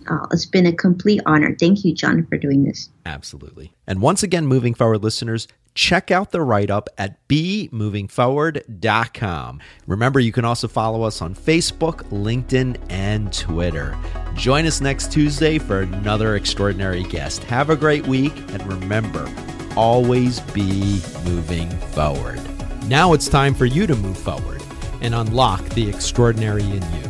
Oh, 0.08 0.28
it's 0.32 0.45
been 0.45 0.67
a 0.67 0.71
complete 0.71 1.21
honor. 1.26 1.56
Thank 1.60 1.84
you, 1.84 1.95
John, 1.95 2.28
for 2.28 2.38
doing 2.38 2.63
this. 2.63 2.89
Absolutely. 3.08 3.73
And 3.88 3.99
once 3.99 4.21
again, 4.21 4.45
moving 4.45 4.76
forward, 4.76 5.02
listeners, 5.02 5.47
check 5.73 6.12
out 6.12 6.31
the 6.31 6.41
write 6.41 6.69
up 6.69 6.89
at 6.97 7.25
bemovingforward.com. 7.27 9.59
Remember, 9.88 10.19
you 10.19 10.31
can 10.31 10.45
also 10.45 10.67
follow 10.67 11.01
us 11.03 11.21
on 11.21 11.36
Facebook, 11.36 12.03
LinkedIn, 12.09 12.77
and 12.89 13.31
Twitter. 13.33 13.97
Join 14.36 14.65
us 14.65 14.81
next 14.81 15.12
Tuesday 15.12 15.59
for 15.59 15.81
another 15.81 16.36
extraordinary 16.36 17.03
guest. 17.03 17.43
Have 17.45 17.69
a 17.69 17.75
great 17.75 18.07
week, 18.07 18.36
and 18.51 18.65
remember, 18.67 19.31
always 19.75 20.39
be 20.39 21.01
moving 21.25 21.69
forward. 21.69 22.39
Now 22.88 23.13
it's 23.13 23.27
time 23.27 23.53
for 23.53 23.65
you 23.65 23.86
to 23.88 23.95
move 23.95 24.17
forward 24.17 24.62
and 25.01 25.15
unlock 25.15 25.63
the 25.69 25.89
extraordinary 25.89 26.63
in 26.63 26.81
you. 26.93 27.09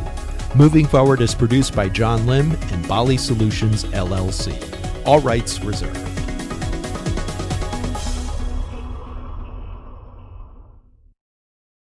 Moving 0.54 0.86
Forward 0.86 1.20
is 1.20 1.34
produced 1.34 1.74
by 1.74 1.88
John 1.88 2.26
Lim 2.26 2.52
and 2.52 2.86
Bali 2.86 3.16
Solutions 3.16 3.84
LLC. 3.86 4.54
All 5.04 5.20
rights 5.20 5.60
reserved. 5.60 6.13